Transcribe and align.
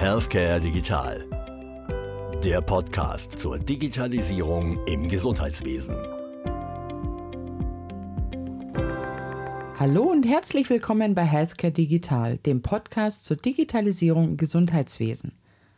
Healthcare 0.00 0.58
Digital. 0.62 1.26
Der 2.42 2.62
Podcast 2.62 3.38
zur 3.38 3.58
Digitalisierung 3.58 4.82
im 4.86 5.08
Gesundheitswesen. 5.08 5.94
Hallo 9.78 10.04
und 10.04 10.26
herzlich 10.26 10.70
willkommen 10.70 11.14
bei 11.14 11.24
Healthcare 11.24 11.70
Digital, 11.70 12.38
dem 12.38 12.62
Podcast 12.62 13.26
zur 13.26 13.36
Digitalisierung 13.36 14.28
im 14.28 14.36
Gesundheitswesen. 14.38 15.32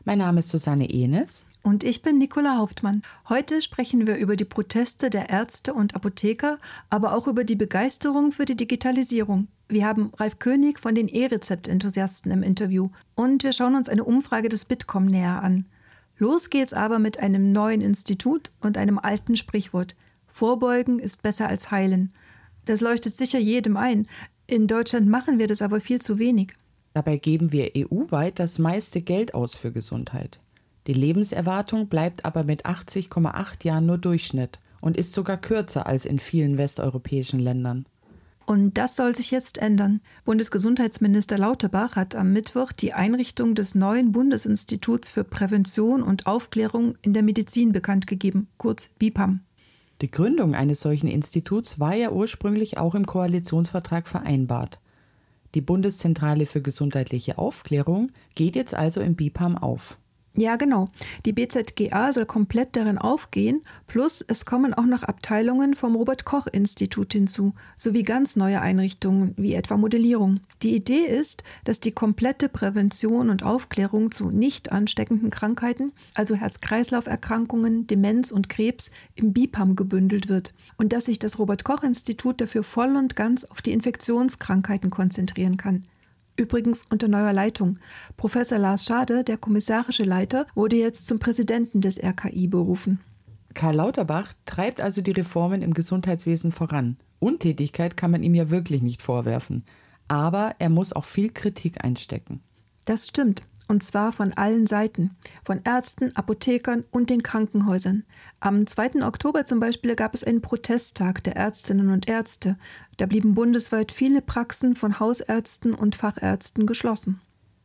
Mein 0.04 0.18
Name 0.18 0.38
ist 0.38 0.50
Susanne 0.50 0.88
Enes. 0.88 1.42
Und 1.64 1.82
ich 1.82 2.02
bin 2.02 2.18
Nicola 2.18 2.58
Hauptmann. 2.58 3.02
Heute 3.28 3.60
sprechen 3.60 4.06
wir 4.06 4.18
über 4.18 4.36
die 4.36 4.44
Proteste 4.44 5.10
der 5.10 5.30
Ärzte 5.30 5.74
und 5.74 5.96
Apotheker, 5.96 6.60
aber 6.90 7.16
auch 7.16 7.26
über 7.26 7.42
die 7.42 7.56
Begeisterung 7.56 8.30
für 8.30 8.44
die 8.44 8.56
Digitalisierung. 8.56 9.48
Wir 9.72 9.86
haben 9.86 10.12
Ralf 10.18 10.38
König 10.38 10.78
von 10.78 10.94
den 10.94 11.08
E-Rezept-Enthusiasten 11.08 12.30
im 12.30 12.42
Interview 12.42 12.90
und 13.14 13.42
wir 13.42 13.54
schauen 13.54 13.74
uns 13.74 13.88
eine 13.88 14.04
Umfrage 14.04 14.50
des 14.50 14.66
Bitkom 14.66 15.06
näher 15.06 15.42
an. 15.42 15.64
Los 16.18 16.50
geht's 16.50 16.74
aber 16.74 16.98
mit 16.98 17.20
einem 17.20 17.52
neuen 17.52 17.80
Institut 17.80 18.50
und 18.60 18.76
einem 18.76 18.98
alten 18.98 19.34
Sprichwort. 19.34 19.96
Vorbeugen 20.26 20.98
ist 20.98 21.22
besser 21.22 21.48
als 21.48 21.70
heilen. 21.70 22.12
Das 22.66 22.82
leuchtet 22.82 23.16
sicher 23.16 23.38
jedem 23.38 23.78
ein. 23.78 24.06
In 24.46 24.66
Deutschland 24.66 25.08
machen 25.08 25.38
wir 25.38 25.46
das 25.46 25.62
aber 25.62 25.80
viel 25.80 26.02
zu 26.02 26.18
wenig. 26.18 26.52
Dabei 26.92 27.16
geben 27.16 27.50
wir 27.50 27.70
EU-weit 27.74 28.40
das 28.40 28.58
meiste 28.58 29.00
Geld 29.00 29.32
aus 29.32 29.54
für 29.54 29.72
Gesundheit. 29.72 30.38
Die 30.86 30.92
Lebenserwartung 30.92 31.88
bleibt 31.88 32.26
aber 32.26 32.44
mit 32.44 32.66
80,8 32.66 33.64
Jahren 33.64 33.86
nur 33.86 33.96
Durchschnitt 33.96 34.60
und 34.82 34.98
ist 34.98 35.14
sogar 35.14 35.38
kürzer 35.38 35.86
als 35.86 36.04
in 36.04 36.18
vielen 36.18 36.58
westeuropäischen 36.58 37.40
Ländern. 37.40 37.86
Und 38.52 38.76
das 38.76 38.96
soll 38.96 39.16
sich 39.16 39.30
jetzt 39.30 39.56
ändern. 39.56 40.02
Bundesgesundheitsminister 40.26 41.38
Lauterbach 41.38 41.96
hat 41.96 42.14
am 42.14 42.34
Mittwoch 42.34 42.70
die 42.72 42.92
Einrichtung 42.92 43.54
des 43.54 43.74
neuen 43.74 44.12
Bundesinstituts 44.12 45.08
für 45.08 45.24
Prävention 45.24 46.02
und 46.02 46.26
Aufklärung 46.26 46.96
in 47.00 47.14
der 47.14 47.22
Medizin 47.22 47.72
bekannt 47.72 48.06
gegeben, 48.06 48.48
kurz 48.58 48.88
BIPAM. 48.98 49.40
Die 50.02 50.10
Gründung 50.10 50.54
eines 50.54 50.82
solchen 50.82 51.06
Instituts 51.06 51.80
war 51.80 51.96
ja 51.96 52.10
ursprünglich 52.10 52.76
auch 52.76 52.94
im 52.94 53.06
Koalitionsvertrag 53.06 54.06
vereinbart. 54.06 54.80
Die 55.54 55.62
Bundeszentrale 55.62 56.44
für 56.44 56.60
gesundheitliche 56.60 57.38
Aufklärung 57.38 58.12
geht 58.34 58.54
jetzt 58.54 58.74
also 58.74 59.00
im 59.00 59.14
BIPAM 59.14 59.56
auf. 59.56 59.96
Ja, 60.34 60.56
genau. 60.56 60.88
Die 61.26 61.34
BZGA 61.34 62.10
soll 62.10 62.24
komplett 62.24 62.74
darin 62.74 62.96
aufgehen, 62.96 63.60
plus 63.86 64.24
es 64.26 64.46
kommen 64.46 64.72
auch 64.72 64.86
noch 64.86 65.02
Abteilungen 65.02 65.74
vom 65.74 65.94
Robert 65.94 66.24
Koch 66.24 66.46
Institut 66.46 67.12
hinzu, 67.12 67.52
sowie 67.76 68.02
ganz 68.02 68.34
neue 68.34 68.62
Einrichtungen 68.62 69.34
wie 69.36 69.52
etwa 69.52 69.76
Modellierung. 69.76 70.40
Die 70.62 70.74
Idee 70.74 71.04
ist, 71.04 71.44
dass 71.64 71.80
die 71.80 71.92
komplette 71.92 72.48
Prävention 72.48 73.28
und 73.28 73.42
Aufklärung 73.42 74.10
zu 74.10 74.30
nicht 74.30 74.72
ansteckenden 74.72 75.28
Krankheiten, 75.28 75.92
also 76.14 76.34
Herz-Kreislauf-Erkrankungen, 76.34 77.86
Demenz 77.86 78.32
und 78.32 78.48
Krebs, 78.48 78.90
im 79.14 79.34
BIPAM 79.34 79.76
gebündelt 79.76 80.30
wird 80.30 80.54
und 80.78 80.94
dass 80.94 81.04
sich 81.04 81.18
das 81.18 81.38
Robert 81.38 81.62
Koch 81.62 81.82
Institut 81.82 82.40
dafür 82.40 82.62
voll 82.62 82.96
und 82.96 83.16
ganz 83.16 83.44
auf 83.44 83.60
die 83.60 83.72
Infektionskrankheiten 83.72 84.88
konzentrieren 84.88 85.58
kann. 85.58 85.84
Übrigens 86.36 86.86
unter 86.90 87.08
neuer 87.08 87.32
Leitung. 87.32 87.78
Professor 88.16 88.58
Lars 88.58 88.84
Schade, 88.84 89.24
der 89.24 89.36
kommissarische 89.36 90.04
Leiter, 90.04 90.46
wurde 90.54 90.76
jetzt 90.76 91.06
zum 91.06 91.18
Präsidenten 91.18 91.80
des 91.80 92.02
RKI 92.02 92.48
berufen. 92.48 93.00
Karl 93.54 93.76
Lauterbach 93.76 94.32
treibt 94.46 94.80
also 94.80 95.02
die 95.02 95.10
Reformen 95.10 95.62
im 95.62 95.74
Gesundheitswesen 95.74 96.52
voran. 96.52 96.96
Untätigkeit 97.18 97.96
kann 97.96 98.10
man 98.10 98.22
ihm 98.22 98.34
ja 98.34 98.50
wirklich 98.50 98.82
nicht 98.82 99.02
vorwerfen. 99.02 99.64
Aber 100.08 100.56
er 100.58 100.70
muss 100.70 100.92
auch 100.92 101.04
viel 101.04 101.30
Kritik 101.30 101.84
einstecken. 101.84 102.42
Das 102.84 103.08
stimmt. 103.08 103.44
Und 103.72 103.82
zwar 103.82 104.12
von 104.12 104.34
allen 104.34 104.66
Seiten. 104.66 105.16
Von 105.44 105.62
Ärzten, 105.64 106.14
Apothekern 106.14 106.84
und 106.90 107.08
den 107.08 107.22
Krankenhäusern. 107.22 108.04
Am 108.38 108.66
2. 108.66 109.02
Oktober 109.02 109.46
zum 109.46 109.60
Beispiel 109.60 109.96
gab 109.96 110.12
es 110.12 110.22
einen 110.22 110.42
Protesttag 110.42 111.24
der 111.24 111.36
Ärztinnen 111.36 111.88
und 111.88 112.06
Ärzte. 112.06 112.58
Da 112.98 113.06
blieben 113.06 113.32
bundesweit 113.32 113.90
viele 113.90 114.20
Praxen 114.20 114.76
von 114.76 115.00
Hausärzten 115.00 115.72
und 115.72 115.96
Fachärzten 115.96 116.66
geschlossen. 116.66 117.22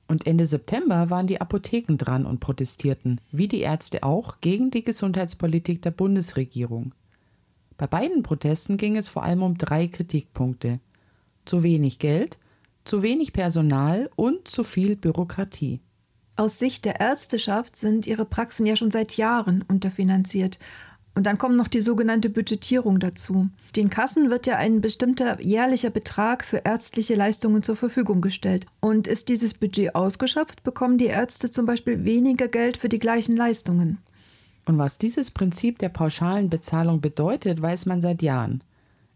Und 0.08 0.26
Ende 0.26 0.46
September 0.46 1.10
waren 1.10 1.28
die 1.28 1.42
Apotheken 1.42 1.98
dran 1.98 2.26
und 2.26 2.40
protestierten, 2.40 3.20
wie 3.34 3.50
die 3.50 3.60
Ärzte 3.60 4.04
auch, 4.04 4.40
gegen 4.40 4.72
die 4.72 4.86
Gesundheitspolitik 4.86 5.82
der 5.82 5.92
Bundesregierung. 5.92 6.94
Bei 7.76 7.86
beiden 7.86 8.24
Protesten 8.24 8.78
ging 8.78 8.96
es 8.96 9.10
vor 9.10 9.24
allem 9.24 9.44
um 9.44 9.58
drei 9.58 9.88
Kritikpunkte. 9.88 10.80
Zu 11.44 11.64
wenig 11.64 12.00
Geld, 12.00 12.38
zu 12.86 13.04
wenig 13.04 13.34
Personal 13.34 14.10
und 14.16 14.48
zu 14.48 14.64
viel 14.64 14.96
Bürokratie. 14.96 15.82
Aus 16.38 16.60
Sicht 16.60 16.86
der 16.86 17.00
Ärzteschaft 17.00 17.76
sind 17.76 18.06
ihre 18.06 18.24
Praxen 18.24 18.68
ja 18.68 18.76
schon 18.76 18.92
seit 18.92 19.18
Jahren 19.18 19.64
unterfinanziert. 19.68 20.60
Und 21.16 21.24
dann 21.24 21.40
kommt 21.40 21.58
noch 21.58 21.68
die 21.68 21.82
sogenannte 21.82 22.30
Budgetierung 22.30 23.00
dazu. 23.00 23.50
Den 23.76 23.90
Kassen 23.90 24.30
wird 24.30 24.46
ja 24.46 24.56
ein 24.58 24.80
bestimmter 24.80 25.42
jährlicher 25.42 25.90
Betrag 25.90 26.46
für 26.46 26.58
ärztliche 26.58 27.16
Leistungen 27.16 27.64
zur 27.64 27.76
Verfügung 27.76 28.22
gestellt. 28.22 28.68
Und 28.82 29.08
ist 29.08 29.30
dieses 29.30 29.56
Budget 29.56 29.96
ausgeschöpft, 29.96 30.62
bekommen 30.62 31.00
die 31.00 31.08
Ärzte 31.08 31.50
zum 31.50 31.66
Beispiel 31.66 32.06
weniger 32.06 32.48
Geld 32.48 32.78
für 32.78 32.88
die 32.88 33.00
gleichen 33.00 33.36
Leistungen. 33.36 33.98
Und 34.66 34.78
was 34.78 35.00
dieses 35.00 35.32
Prinzip 35.32 35.80
der 35.80 35.90
pauschalen 35.90 36.52
Bezahlung 36.52 37.02
bedeutet, 37.02 37.60
weiß 37.60 37.88
man 37.88 38.00
seit 38.00 38.22
Jahren. 38.22 38.64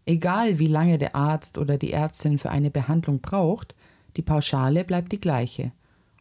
Egal 0.06 0.58
wie 0.58 0.66
lange 0.66 0.98
der 0.98 1.14
Arzt 1.14 1.56
oder 1.56 1.78
die 1.78 1.92
Ärztin 1.92 2.38
für 2.38 2.50
eine 2.50 2.70
Behandlung 2.72 3.20
braucht, 3.20 3.76
die 4.16 4.22
Pauschale 4.22 4.82
bleibt 4.82 5.12
die 5.12 5.20
gleiche. 5.20 5.70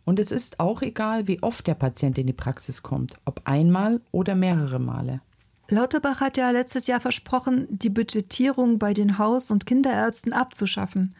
Und 0.05 0.19
es 0.19 0.31
ist 0.31 0.59
auch 0.59 0.81
egal, 0.81 1.27
wie 1.27 1.41
oft 1.43 1.67
der 1.67 1.75
Patient 1.75 2.17
in 2.17 2.27
die 2.27 2.33
Praxis 2.33 2.81
kommt, 2.81 3.15
ob 3.25 3.41
einmal 3.45 4.01
oder 4.11 4.35
mehrere 4.35 4.79
Male. 4.79 5.21
Lauterbach 5.69 6.19
hat 6.19 6.37
ja 6.37 6.49
letztes 6.51 6.87
Jahr 6.87 6.99
versprochen, 6.99 7.67
die 7.69 7.89
Budgetierung 7.89 8.77
bei 8.77 8.93
den 8.93 9.17
Haus- 9.17 9.51
und 9.51 9.65
Kinderärzten 9.65 10.33
abzuschaffen 10.33 11.13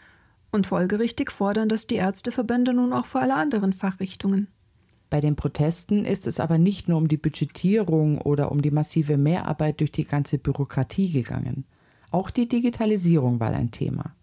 und 0.52 0.68
folgerichtig 0.68 1.32
fordern 1.32 1.70
das 1.70 1.88
die 1.88 1.96
Ärzteverbände 1.96 2.74
nun 2.74 2.92
auch 2.92 3.06
für 3.06 3.20
alle 3.20 3.36
anderen 3.36 3.74
Fachrichtungen. 3.74 4.48
Bei 5.10 5.22
den 5.22 5.36
Protesten 5.36 6.06
ist 6.06 6.28
es 6.28 6.40
aber 6.40 6.58
nicht 6.58 6.88
nur 6.88 6.98
um 6.98 7.08
die 7.08 7.18
Budgetierung 7.18 8.20
oder 8.20 8.52
um 8.52 8.62
die 8.62 8.72
massive 8.72 9.18
Mehrarbeit 9.18 9.80
durch 9.80 9.92
die 9.92 10.06
ganze 10.06 10.38
Bürokratie 10.38 11.12
gegangen. 11.12 11.66
Auch 12.12 12.30
die 12.30 12.48
Digitalisierung 12.48 13.40
war 13.40 13.52
ein 13.52 13.72
Thema. 13.72 14.14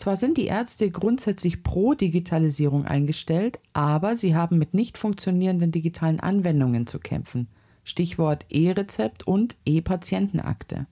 Zwar 0.00 0.16
sind 0.16 0.38
die 0.38 0.46
Ärzte 0.46 0.90
grundsätzlich 0.90 1.62
pro 1.62 1.92
Digitalisierung 1.92 2.86
eingestellt, 2.86 3.58
aber 3.74 4.16
sie 4.16 4.34
haben 4.34 4.56
mit 4.56 4.72
nicht 4.72 4.96
funktionierenden 4.96 5.72
digitalen 5.72 6.20
Anwendungen 6.20 6.86
zu 6.86 6.98
kämpfen. 6.98 7.48
Stichwort 7.84 8.46
E-Rezept 8.48 9.26
und 9.26 9.56
E-Patientenakte. 9.66 10.86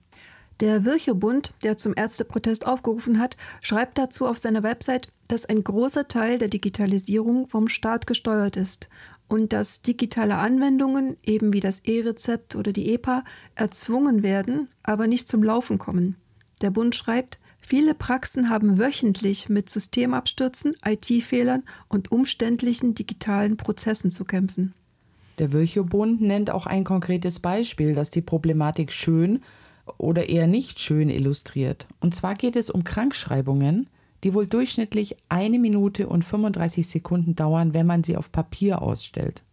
Der 0.59 0.85
Virchow-Bund, 0.85 1.55
der 1.63 1.75
zum 1.79 1.95
Ärzteprotest 1.95 2.67
aufgerufen 2.67 3.17
hat, 3.17 3.35
schreibt 3.61 3.97
dazu 3.97 4.27
auf 4.27 4.37
seiner 4.37 4.61
Website, 4.61 5.07
dass 5.27 5.47
ein 5.47 5.63
großer 5.63 6.07
Teil 6.07 6.37
der 6.37 6.49
Digitalisierung 6.49 7.47
vom 7.47 7.67
Staat 7.67 8.05
gesteuert 8.05 8.57
ist 8.57 8.89
und 9.27 9.53
dass 9.53 9.81
digitale 9.81 10.37
Anwendungen, 10.37 11.17
eben 11.23 11.51
wie 11.51 11.61
das 11.61 11.79
E-Rezept 11.79 12.55
oder 12.55 12.73
die 12.73 12.93
EPA, 12.93 13.23
erzwungen 13.55 14.21
werden, 14.21 14.69
aber 14.83 15.07
nicht 15.07 15.27
zum 15.27 15.41
Laufen 15.41 15.79
kommen. 15.79 16.15
Der 16.61 16.69
Bund 16.69 16.93
schreibt, 16.93 17.39
Viele 17.69 17.93
Praxen 17.93 18.49
haben 18.49 18.79
wöchentlich 18.79 19.47
mit 19.47 19.69
Systemabstürzen, 19.69 20.75
IT-Fehlern 20.83 21.61
und 21.87 22.11
umständlichen 22.11 22.95
digitalen 22.95 23.57
Prozessen 23.57 24.09
zu 24.09 24.25
kämpfen. 24.25 24.73
Der 25.37 25.51
Virchow-Bund 25.51 26.19
nennt 26.19 26.49
auch 26.49 26.65
ein 26.65 26.83
konkretes 26.83 27.39
Beispiel, 27.39 27.93
das 27.93 28.09
die 28.09 28.23
Problematik 28.23 28.91
schön 28.91 29.43
oder 29.99 30.29
eher 30.29 30.47
nicht 30.47 30.79
schön 30.79 31.11
illustriert. 31.11 31.85
Und 31.99 32.15
zwar 32.15 32.33
geht 32.33 32.55
es 32.55 32.71
um 32.71 32.83
Krankschreibungen, 32.83 33.85
die 34.23 34.33
wohl 34.33 34.47
durchschnittlich 34.47 35.17
eine 35.29 35.59
Minute 35.59 36.09
und 36.09 36.25
35 36.25 36.87
Sekunden 36.87 37.35
dauern, 37.35 37.75
wenn 37.75 37.85
man 37.85 38.01
sie 38.01 38.17
auf 38.17 38.31
Papier 38.31 38.81
ausstellt. 38.81 39.43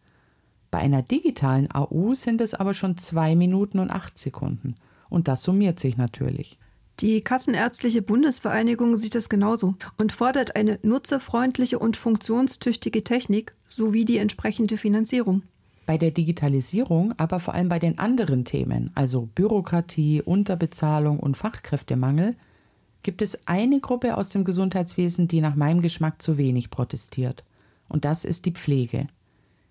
Bei 0.71 0.79
einer 0.79 1.03
digitalen 1.03 1.69
AU 1.71 2.15
sind 2.15 2.41
es 2.41 2.55
aber 2.55 2.73
schon 2.73 2.97
zwei 2.97 3.37
Minuten 3.37 3.79
und 3.79 3.91
acht 3.91 4.17
Sekunden. 4.17 4.75
Und 5.11 5.29
das 5.29 5.43
summiert 5.43 5.79
sich 5.79 5.99
natürlich. 5.99 6.59
Die 7.01 7.21
Kassenärztliche 7.21 8.01
Bundesvereinigung 8.01 8.97
sieht 8.97 9.15
das 9.15 9.29
genauso 9.29 9.75
und 9.99 10.13
fordert 10.13 10.57
eine 10.57 10.79
nutzerfreundliche 10.83 11.79
und 11.79 11.95
funktionstüchtige 11.95 13.05
Technik 13.05 13.55
sowie 13.67 14.07
die 14.07 14.17
entsprechende 14.17 14.79
Finanzierung. 14.79 15.43
Bei 15.85 15.99
der 15.99 16.11
Digitalisierung, 16.11 17.13
aber 17.19 17.39
vor 17.39 17.53
allem 17.53 17.69
bei 17.69 17.79
den 17.79 17.99
anderen 17.99 18.47
Themen, 18.47 18.91
also 18.95 19.29
Bürokratie, 19.35 20.23
Unterbezahlung 20.23 21.21
und 21.21 21.37
Fachkräftemangel, 21.37 22.35
gibt 23.03 23.21
es 23.21 23.47
eine 23.47 23.79
Gruppe 23.81 24.17
aus 24.17 24.31
dem 24.31 24.45
Gesundheitswesen, 24.45 25.29
die 25.29 25.43
nach 25.43 25.55
meinem 25.55 25.83
Geschmack 25.83 26.23
zu 26.23 26.39
wenig 26.39 26.71
protestiert. 26.71 27.45
Und 27.91 28.07
das 28.07 28.25
ist 28.25 28.47
die 28.47 28.53
Pflege. 28.53 29.07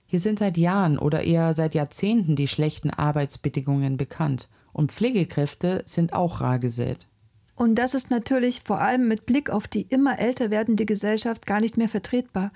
Hier 0.05 0.19
sind 0.19 0.37
seit 0.37 0.57
Jahren 0.57 0.99
oder 0.99 1.23
eher 1.23 1.55
seit 1.55 1.73
Jahrzehnten 1.73 2.35
die 2.35 2.47
schlechten 2.47 2.91
Arbeitsbedingungen 2.91 3.97
bekannt 3.97 4.47
und 4.73 4.91
Pflegekräfte 4.91 5.81
sind 5.85 6.13
auch 6.13 6.39
rar 6.39 6.59
gesät. 6.59 7.07
Und 7.55 7.75
das 7.75 7.93
ist 7.93 8.11
natürlich 8.11 8.61
vor 8.65 8.81
allem 8.81 9.07
mit 9.07 9.25
Blick 9.25 9.49
auf 9.49 9.67
die 9.67 9.83
immer 9.83 10.19
älter 10.19 10.51
werdende 10.51 10.85
Gesellschaft 10.85 11.45
gar 11.45 11.61
nicht 11.61 11.77
mehr 11.77 11.89
vertretbar. 11.89 12.51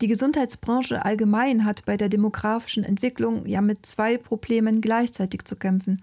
Die 0.00 0.08
Gesundheitsbranche 0.08 1.04
allgemein 1.04 1.64
hat 1.64 1.84
bei 1.86 1.96
der 1.96 2.08
demografischen 2.08 2.84
Entwicklung 2.84 3.46
ja 3.46 3.62
mit 3.62 3.86
zwei 3.86 4.18
Problemen 4.18 4.80
gleichzeitig 4.80 5.44
zu 5.44 5.56
kämpfen. 5.56 6.02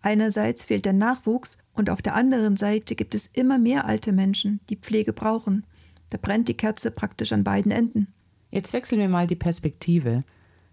Einerseits 0.00 0.64
fehlt 0.64 0.84
der 0.84 0.92
Nachwuchs 0.92 1.58
und 1.72 1.90
auf 1.90 2.02
der 2.02 2.14
anderen 2.14 2.56
Seite 2.56 2.94
gibt 2.94 3.14
es 3.14 3.26
immer 3.26 3.58
mehr 3.58 3.84
alte 3.84 4.12
Menschen, 4.12 4.60
die 4.70 4.76
Pflege 4.76 5.12
brauchen. 5.12 5.64
Da 6.10 6.18
brennt 6.20 6.48
die 6.48 6.56
Kerze 6.56 6.90
praktisch 6.90 7.32
an 7.32 7.42
beiden 7.42 7.72
Enden. 7.72 8.08
Jetzt 8.50 8.72
wechseln 8.72 9.00
wir 9.00 9.08
mal 9.08 9.26
die 9.26 9.34
Perspektive. 9.36 10.24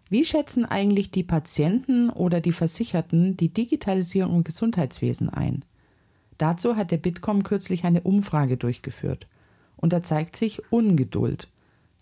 Wie 0.10 0.24
schätzen 0.24 0.66
eigentlich 0.66 1.12
die 1.12 1.24
Patienten 1.24 2.10
oder 2.10 2.40
die 2.40 2.52
Versicherten 2.52 3.36
die 3.36 3.50
Digitalisierung 3.50 4.36
im 4.36 4.44
Gesundheitswesen 4.44 5.30
ein? 5.30 5.66
Dazu 6.38 6.76
hat 6.76 6.92
der 6.92 6.98
Bitkom 6.98 7.44
kürzlich 7.44 7.86
eine 7.86 8.02
Umfrage 8.02 8.58
durchgeführt. 8.58 9.28
Und 9.78 9.94
da 9.94 10.04
zeigt 10.04 10.36
sich 10.36 10.62
Ungeduld. 10.72 11.50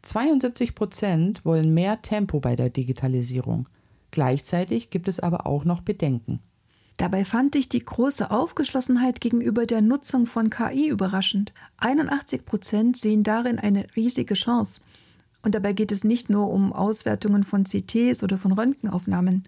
72 0.02 0.76
Prozent 0.76 1.46
wollen 1.46 1.74
mehr 1.74 2.02
Tempo 2.02 2.40
bei 2.40 2.56
der 2.56 2.70
Digitalisierung. 2.70 3.68
Gleichzeitig 4.12 4.90
gibt 4.90 5.08
es 5.08 5.20
aber 5.20 5.48
auch 5.48 5.66
noch 5.66 5.82
Bedenken. 5.82 6.40
Dabei 6.98 7.26
fand 7.26 7.56
ich 7.56 7.70
die 7.70 7.84
große 7.84 8.30
Aufgeschlossenheit 8.30 9.20
gegenüber 9.20 9.66
der 9.66 9.82
Nutzung 9.82 10.28
von 10.28 10.50
KI 10.50 10.90
überraschend. 10.90 11.54
81 11.78 12.46
Prozent 12.46 12.98
sehen 12.98 13.24
darin 13.24 13.58
eine 13.58 13.86
riesige 13.96 14.36
Chance. 14.36 14.82
Und 15.42 15.56
dabei 15.56 15.74
geht 15.74 15.92
es 15.92 16.04
nicht 16.04 16.30
nur 16.30 16.52
um 16.52 16.72
Auswertungen 16.72 17.44
von 17.44 17.66
CTs 17.66 18.24
oder 18.24 18.38
von 18.38 18.52
Röntgenaufnahmen. 18.52 19.44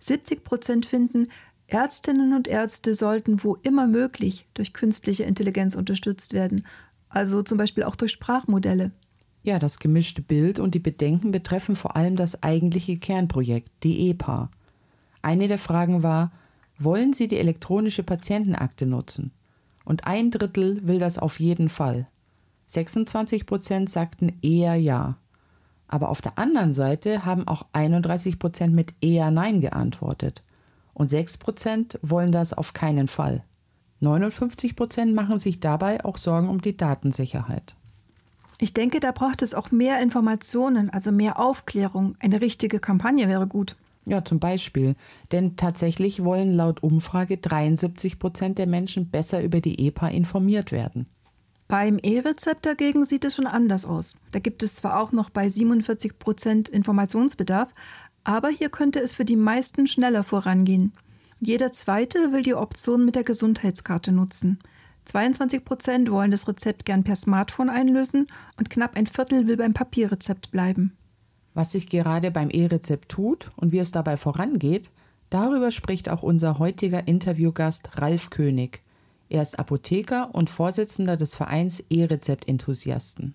70 0.00 0.44
Prozent 0.44 0.86
finden, 0.86 1.28
Ärztinnen 1.72 2.34
und 2.34 2.48
Ärzte 2.48 2.94
sollten 2.94 3.42
wo 3.42 3.56
immer 3.62 3.86
möglich 3.86 4.46
durch 4.54 4.72
künstliche 4.72 5.24
Intelligenz 5.24 5.74
unterstützt 5.74 6.32
werden, 6.32 6.66
also 7.08 7.42
zum 7.42 7.58
Beispiel 7.58 7.84
auch 7.84 7.96
durch 7.96 8.12
Sprachmodelle. 8.12 8.92
Ja, 9.42 9.58
das 9.58 9.78
gemischte 9.78 10.22
Bild 10.22 10.58
und 10.58 10.74
die 10.74 10.80
Bedenken 10.80 11.30
betreffen 11.30 11.74
vor 11.74 11.96
allem 11.96 12.16
das 12.16 12.42
eigentliche 12.42 12.98
Kernprojekt, 12.98 13.70
die 13.82 14.10
EPA. 14.10 14.50
Eine 15.22 15.48
der 15.48 15.58
Fragen 15.58 16.02
war, 16.02 16.30
wollen 16.78 17.12
Sie 17.12 17.28
die 17.28 17.38
elektronische 17.38 18.02
Patientenakte 18.02 18.86
nutzen? 18.86 19.32
Und 19.84 20.06
ein 20.06 20.30
Drittel 20.30 20.86
will 20.86 20.98
das 20.98 21.18
auf 21.18 21.40
jeden 21.40 21.68
Fall. 21.68 22.06
26 22.66 23.46
Prozent 23.46 23.90
sagten 23.90 24.38
eher 24.42 24.76
ja. 24.76 25.16
Aber 25.88 26.08
auf 26.10 26.22
der 26.22 26.38
anderen 26.38 26.72
Seite 26.72 27.24
haben 27.24 27.48
auch 27.48 27.66
31 27.72 28.38
Prozent 28.38 28.74
mit 28.74 28.94
eher 29.00 29.30
Nein 29.30 29.60
geantwortet. 29.60 30.44
Und 31.00 31.08
6 31.08 31.38
Prozent 31.38 31.98
wollen 32.02 32.30
das 32.30 32.52
auf 32.52 32.74
keinen 32.74 33.08
Fall. 33.08 33.42
59 34.00 34.76
Prozent 34.76 35.14
machen 35.14 35.38
sich 35.38 35.58
dabei 35.58 36.04
auch 36.04 36.18
Sorgen 36.18 36.50
um 36.50 36.60
die 36.60 36.76
Datensicherheit. 36.76 37.74
Ich 38.58 38.74
denke, 38.74 39.00
da 39.00 39.10
braucht 39.10 39.40
es 39.40 39.54
auch 39.54 39.70
mehr 39.70 40.02
Informationen, 40.02 40.90
also 40.90 41.10
mehr 41.10 41.38
Aufklärung. 41.38 42.16
Eine 42.18 42.42
richtige 42.42 42.80
Kampagne 42.80 43.28
wäre 43.28 43.46
gut. 43.46 43.76
Ja, 44.04 44.22
zum 44.26 44.40
Beispiel. 44.40 44.94
Denn 45.32 45.56
tatsächlich 45.56 46.22
wollen 46.22 46.54
laut 46.54 46.82
Umfrage 46.82 47.38
73 47.38 48.18
Prozent 48.18 48.58
der 48.58 48.66
Menschen 48.66 49.08
besser 49.08 49.42
über 49.42 49.62
die 49.62 49.86
EPA 49.86 50.08
informiert 50.08 50.70
werden. 50.70 51.06
Beim 51.66 51.98
E-Rezept 52.02 52.66
dagegen 52.66 53.04
sieht 53.04 53.24
es 53.24 53.36
schon 53.36 53.46
anders 53.46 53.86
aus. 53.86 54.16
Da 54.32 54.38
gibt 54.40 54.62
es 54.64 54.74
zwar 54.74 55.00
auch 55.00 55.12
noch 55.12 55.30
bei 55.30 55.48
47 55.48 56.18
Prozent 56.18 56.68
Informationsbedarf, 56.68 57.68
aber 58.30 58.48
hier 58.48 58.68
könnte 58.68 59.00
es 59.00 59.12
für 59.12 59.24
die 59.24 59.34
meisten 59.34 59.88
schneller 59.88 60.22
vorangehen. 60.22 60.92
Jeder 61.40 61.72
zweite 61.72 62.30
will 62.30 62.44
die 62.44 62.54
Option 62.54 63.04
mit 63.04 63.16
der 63.16 63.24
Gesundheitskarte 63.24 64.12
nutzen. 64.12 64.60
22 65.06 65.64
Prozent 65.64 66.10
wollen 66.12 66.30
das 66.30 66.46
Rezept 66.46 66.84
gern 66.84 67.02
per 67.02 67.16
Smartphone 67.16 67.68
einlösen 67.68 68.28
und 68.56 68.70
knapp 68.70 68.96
ein 68.96 69.08
Viertel 69.08 69.48
will 69.48 69.56
beim 69.56 69.74
Papierrezept 69.74 70.52
bleiben. 70.52 70.96
Was 71.54 71.72
sich 71.72 71.88
gerade 71.88 72.30
beim 72.30 72.50
E-Rezept 72.50 73.08
tut 73.08 73.50
und 73.56 73.72
wie 73.72 73.80
es 73.80 73.90
dabei 73.90 74.16
vorangeht, 74.16 74.90
darüber 75.30 75.72
spricht 75.72 76.08
auch 76.08 76.22
unser 76.22 76.60
heutiger 76.60 77.08
Interviewgast 77.08 77.98
Ralf 77.98 78.30
König. 78.30 78.82
Er 79.28 79.42
ist 79.42 79.58
Apotheker 79.58 80.32
und 80.32 80.50
Vorsitzender 80.50 81.16
des 81.16 81.34
Vereins 81.34 81.80
E-Rezept-Enthusiasten. 81.90 83.34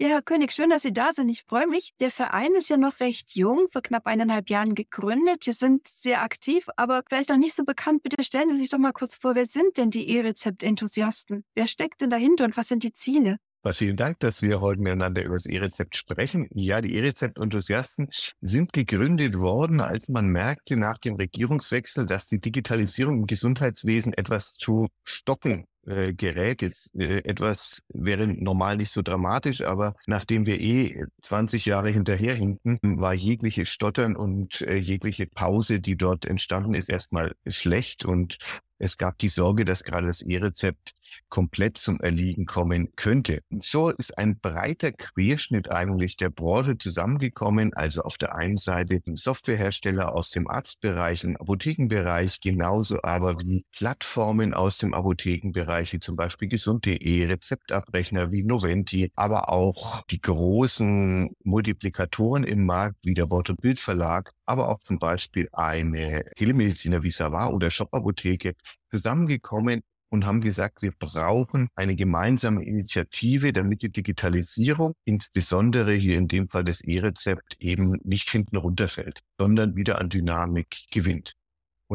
Ja, 0.00 0.08
Herr 0.08 0.22
König, 0.22 0.52
schön, 0.52 0.70
dass 0.70 0.82
Sie 0.82 0.92
da 0.92 1.12
sind. 1.12 1.28
Ich 1.28 1.44
freue 1.46 1.68
mich. 1.68 1.92
Der 2.00 2.10
Verein 2.10 2.52
ist 2.56 2.68
ja 2.68 2.76
noch 2.76 2.98
recht 2.98 3.36
jung, 3.36 3.68
vor 3.70 3.80
knapp 3.80 4.08
eineinhalb 4.08 4.50
Jahren 4.50 4.74
gegründet. 4.74 5.44
Sie 5.44 5.52
sind 5.52 5.86
sehr 5.86 6.22
aktiv, 6.22 6.66
aber 6.76 7.02
vielleicht 7.08 7.28
noch 7.28 7.36
nicht 7.36 7.54
so 7.54 7.64
bekannt. 7.64 8.02
Bitte 8.02 8.24
stellen 8.24 8.48
Sie 8.48 8.58
sich 8.58 8.70
doch 8.70 8.78
mal 8.78 8.92
kurz 8.92 9.14
vor, 9.14 9.36
wer 9.36 9.46
sind 9.46 9.76
denn 9.76 9.90
die 9.90 10.08
E-Rezept-Enthusiasten? 10.10 11.44
Wer 11.54 11.68
steckt 11.68 12.00
denn 12.00 12.10
dahinter 12.10 12.44
und 12.44 12.56
was 12.56 12.66
sind 12.68 12.82
die 12.82 12.92
Ziele? 12.92 13.36
Vielen 13.72 13.96
Dank, 13.96 14.18
dass 14.18 14.42
wir 14.42 14.60
heute 14.60 14.82
miteinander 14.82 15.24
über 15.24 15.36
das 15.36 15.46
E-Rezept 15.46 15.96
sprechen. 15.96 16.48
Ja, 16.52 16.80
die 16.80 16.94
E-Rezept-Enthusiasten 16.96 18.08
sind 18.40 18.72
gegründet 18.72 19.38
worden, 19.38 19.80
als 19.80 20.08
man 20.08 20.26
merkte 20.26 20.76
nach 20.76 20.98
dem 20.98 21.14
Regierungswechsel, 21.14 22.04
dass 22.04 22.26
die 22.26 22.40
Digitalisierung 22.40 23.20
im 23.20 23.26
Gesundheitswesen 23.26 24.12
etwas 24.12 24.54
zu 24.54 24.88
stocken 25.04 25.66
äh, 25.86 26.12
gerät. 26.14 26.62
Jetzt 26.62 26.94
äh, 26.94 27.18
etwas 27.24 27.82
wäre 27.88 28.26
normal 28.26 28.76
nicht 28.76 28.90
so 28.90 29.02
dramatisch, 29.02 29.62
aber 29.62 29.94
nachdem 30.06 30.46
wir 30.46 30.60
eh 30.60 31.04
20 31.22 31.66
Jahre 31.66 31.90
hinterherhinken, 31.90 32.78
war 32.82 33.14
jegliche 33.14 33.66
Stottern 33.66 34.16
und 34.16 34.62
äh, 34.62 34.76
jegliche 34.76 35.26
Pause, 35.26 35.80
die 35.80 35.96
dort 35.96 36.26
entstanden 36.26 36.74
ist, 36.74 36.88
erstmal 36.88 37.34
schlecht 37.46 38.04
und 38.04 38.38
es 38.78 38.98
gab 38.98 39.18
die 39.18 39.28
Sorge, 39.28 39.64
dass 39.64 39.84
gerade 39.84 40.08
das 40.08 40.20
E-Rezept 40.20 40.94
komplett 41.28 41.78
zum 41.78 42.00
Erliegen 42.00 42.44
kommen 42.44 42.92
könnte. 42.96 43.42
So 43.58 43.88
ist 43.88 44.18
ein 44.18 44.38
breiter 44.40 44.92
Querschnitt 44.92 45.70
eigentlich 45.70 46.16
der 46.16 46.28
Branche 46.30 46.76
zusammengekommen. 46.76 47.72
Also 47.74 48.02
auf 48.02 48.18
der 48.18 48.34
einen 48.34 48.56
Seite 48.56 49.00
Softwarehersteller 49.06 50.12
aus 50.14 50.30
dem 50.30 50.48
Arztbereich 50.48 51.24
und 51.24 51.36
Apothekenbereich, 51.40 52.40
genauso 52.40 53.02
aber 53.02 53.38
wie 53.40 53.64
Plattformen 53.72 54.54
aus 54.54 54.78
dem 54.78 54.92
Apothekenbereich, 54.92 55.64
wie 55.82 56.00
zum 56.00 56.16
Beispiel 56.16 56.48
gesund.de, 56.48 57.26
Rezeptabrechner 57.26 58.30
wie 58.30 58.42
Noventi, 58.42 59.10
aber 59.14 59.48
auch 59.48 60.02
die 60.04 60.20
großen 60.20 61.34
Multiplikatoren 61.44 62.44
im 62.44 62.64
Markt 62.64 62.96
wie 63.02 63.14
der 63.14 63.30
Wort- 63.30 63.50
und 63.50 63.60
Bildverlag, 63.60 64.32
aber 64.46 64.68
auch 64.68 64.80
zum 64.80 64.98
Beispiel 64.98 65.48
eine 65.52 66.24
Telemediziner 66.36 67.02
wie 67.02 67.10
Savar 67.10 67.52
oder 67.52 67.70
Shop-Apotheke 67.70 68.54
zusammengekommen 68.90 69.82
und 70.10 70.26
haben 70.26 70.40
gesagt, 70.40 70.80
wir 70.82 70.92
brauchen 70.96 71.68
eine 71.74 71.96
gemeinsame 71.96 72.64
Initiative, 72.64 73.52
damit 73.52 73.82
die 73.82 73.90
Digitalisierung, 73.90 74.94
insbesondere 75.04 75.92
hier 75.92 76.16
in 76.16 76.28
dem 76.28 76.48
Fall 76.48 76.64
das 76.64 76.80
E-Rezept, 76.82 77.56
eben 77.58 77.98
nicht 78.04 78.30
hinten 78.30 78.56
runterfällt, 78.56 79.20
sondern 79.38 79.74
wieder 79.74 79.98
an 79.98 80.08
Dynamik 80.08 80.84
gewinnt. 80.92 81.34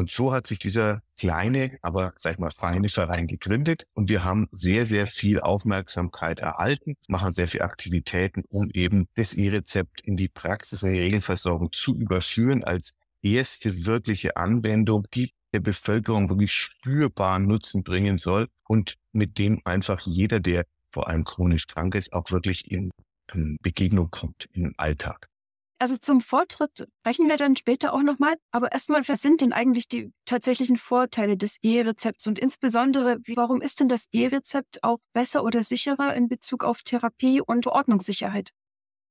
Und 0.00 0.10
so 0.10 0.32
hat 0.32 0.46
sich 0.46 0.58
dieser 0.58 1.02
kleine, 1.18 1.76
aber 1.82 2.14
sag 2.16 2.32
ich 2.32 2.38
mal 2.38 2.50
feine 2.50 2.88
Verein 2.88 3.26
gegründet 3.26 3.86
und 3.92 4.08
wir 4.08 4.24
haben 4.24 4.48
sehr, 4.50 4.86
sehr 4.86 5.06
viel 5.06 5.40
Aufmerksamkeit 5.40 6.38
erhalten, 6.38 6.96
machen 7.06 7.32
sehr 7.32 7.48
viele 7.48 7.64
Aktivitäten, 7.64 8.44
um 8.48 8.70
eben 8.72 9.08
das 9.16 9.34
E-Rezept 9.34 10.00
in 10.00 10.16
die 10.16 10.28
Praxis 10.28 10.82
in 10.82 10.94
die 10.94 11.00
Regelversorgung 11.00 11.70
zu 11.72 11.94
überführen 11.94 12.64
als 12.64 12.94
erste 13.20 13.84
wirkliche 13.84 14.38
Anwendung, 14.38 15.06
die 15.12 15.34
der 15.52 15.60
Bevölkerung 15.60 16.30
wirklich 16.30 16.54
spürbaren 16.54 17.46
Nutzen 17.46 17.82
bringen 17.82 18.16
soll 18.16 18.48
und 18.68 18.94
mit 19.12 19.36
dem 19.36 19.60
einfach 19.66 20.00
jeder, 20.06 20.40
der 20.40 20.64
vor 20.90 21.08
allem 21.08 21.24
chronisch 21.24 21.66
krank 21.66 21.94
ist, 21.94 22.14
auch 22.14 22.30
wirklich 22.30 22.70
in 22.70 22.90
Begegnung 23.60 24.10
kommt 24.10 24.48
im 24.54 24.72
Alltag. 24.78 25.28
Also 25.82 25.96
zum 25.96 26.20
Fortschritt 26.20 26.86
sprechen 27.00 27.26
wir 27.28 27.38
dann 27.38 27.56
später 27.56 27.94
auch 27.94 28.02
nochmal. 28.02 28.34
Aber 28.50 28.70
erstmal, 28.70 29.00
was 29.08 29.22
sind 29.22 29.40
denn 29.40 29.54
eigentlich 29.54 29.88
die 29.88 30.12
tatsächlichen 30.26 30.76
Vorteile 30.76 31.38
des 31.38 31.56
E-Rezepts 31.62 32.26
und 32.26 32.38
insbesondere, 32.38 33.16
warum 33.34 33.62
ist 33.62 33.80
denn 33.80 33.88
das 33.88 34.04
E-Rezept 34.12 34.84
auch 34.84 34.98
besser 35.14 35.42
oder 35.42 35.62
sicherer 35.62 36.14
in 36.14 36.28
Bezug 36.28 36.64
auf 36.64 36.82
Therapie 36.82 37.40
und 37.40 37.66
Ordnungssicherheit? 37.66 38.50